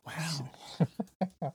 [0.07, 1.53] Wow.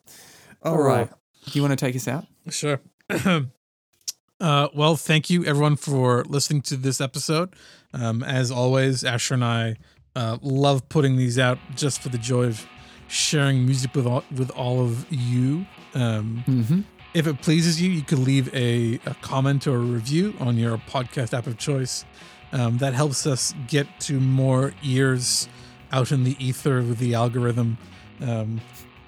[0.61, 1.09] All right.
[1.51, 2.25] Do you want to take us out?
[2.49, 2.79] Sure.
[3.09, 7.53] uh, well, thank you everyone for listening to this episode.
[7.93, 9.75] Um, as always, Asher and I
[10.15, 12.65] uh, love putting these out just for the joy of
[13.07, 15.65] sharing music with all, with all of you.
[15.95, 16.81] Um, Mm-hmm.
[17.15, 20.77] if it pleases you, you could leave a, a comment or a review on your
[20.77, 22.05] podcast app of choice.
[22.51, 25.47] Um, that helps us get to more ears
[25.91, 27.77] out in the ether with the algorithm.
[28.21, 28.61] Um,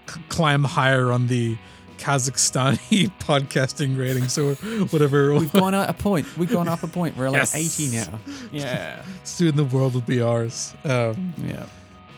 [0.07, 1.57] c- climb higher on the
[2.01, 4.27] Kazakhstani podcasting rating.
[4.27, 6.25] So whatever We've gone up a point.
[6.37, 7.15] We've gone up a point.
[7.17, 7.55] We're like Yes.
[7.79, 8.19] 80 now.
[8.51, 9.03] Yeah.
[9.23, 10.73] soon the world will be ours.
[10.83, 11.65] Um, Yeah.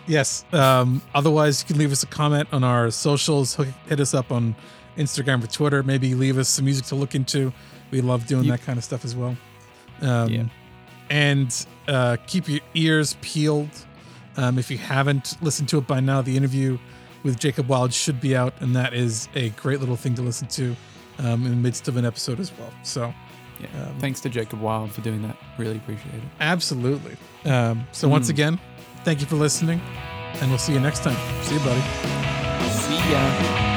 [0.08, 0.44] Yes.
[0.52, 3.56] Um, otherwise, you can leave us a comment on our socials.
[3.88, 4.56] Hit us up on
[4.98, 5.82] Instagram or Twitter.
[5.84, 7.54] Maybe leave us some music to look into.
[7.92, 9.36] We love doing You- that kind of stuff as well.
[10.02, 10.44] Um, Yeah.
[11.10, 13.70] And uh, keep your ears peeled.
[14.36, 16.80] Um, if you haven't listened to it by now, the interview
[17.24, 20.48] with Jacob Wild should be out, and that is a great little thing to listen
[20.50, 20.76] to
[21.20, 22.72] um, in the midst of an episode as well.
[22.84, 23.14] So,
[23.60, 23.68] Yeah.
[23.88, 25.38] Um, Thanks to Jacob Wild for doing that.
[25.58, 26.22] Really appreciate it.
[26.42, 27.16] absolutely.
[27.46, 28.32] Um, so, once Mm.
[28.32, 28.60] again,
[29.06, 29.80] thank you for listening,
[30.42, 31.16] and we'll see you next time.
[31.44, 31.82] See you, buddy.
[32.70, 33.73] See ya.